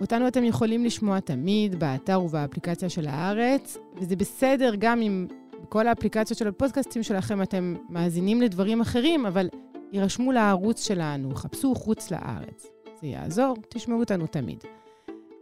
אותנו 0.00 0.28
אתם 0.28 0.44
יכולים 0.44 0.84
לשמוע 0.84 1.20
תמיד 1.20 1.78
באתר 1.80 2.22
ובאפליקציה 2.22 2.88
של 2.88 3.06
הארץ, 3.06 3.78
וזה 3.96 4.16
בסדר 4.16 4.74
גם 4.78 5.02
אם 5.02 5.26
בכל 5.62 5.86
האפליקציות 5.86 6.38
של 6.38 6.48
הפודקאסטים 6.48 7.02
שלכם 7.02 7.42
אתם 7.42 7.74
מאזינים 7.88 8.42
לדברים 8.42 8.80
אחרים, 8.80 9.26
אבל 9.26 9.48
יירשמו 9.92 10.32
לערוץ 10.32 10.86
שלנו, 10.86 11.34
חפשו 11.34 11.74
חוץ 11.74 12.10
לארץ. 12.10 12.66
זה 13.00 13.06
יעזור, 13.06 13.56
תשמעו 13.68 14.00
אותנו 14.00 14.26
תמיד. 14.26 14.64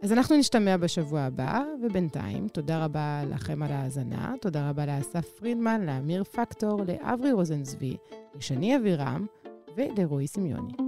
אז 0.01 0.13
אנחנו 0.13 0.37
נשתמע 0.37 0.77
בשבוע 0.77 1.21
הבא, 1.21 1.63
ובינתיים, 1.81 2.47
תודה 2.47 2.85
רבה 2.85 3.21
לכם 3.29 3.63
על 3.63 3.71
ההאזנה, 3.71 4.33
תודה 4.41 4.69
רבה 4.69 4.85
לאסף 4.85 5.29
פרידמן, 5.39 5.85
לאמיר 5.85 6.23
פקטור, 6.23 6.81
לאברי 6.87 7.31
רוזנצבי, 7.31 7.97
לשני 8.35 8.75
אבירם 8.75 9.25
ולרועי 9.77 10.27
סמיוני. 10.27 10.86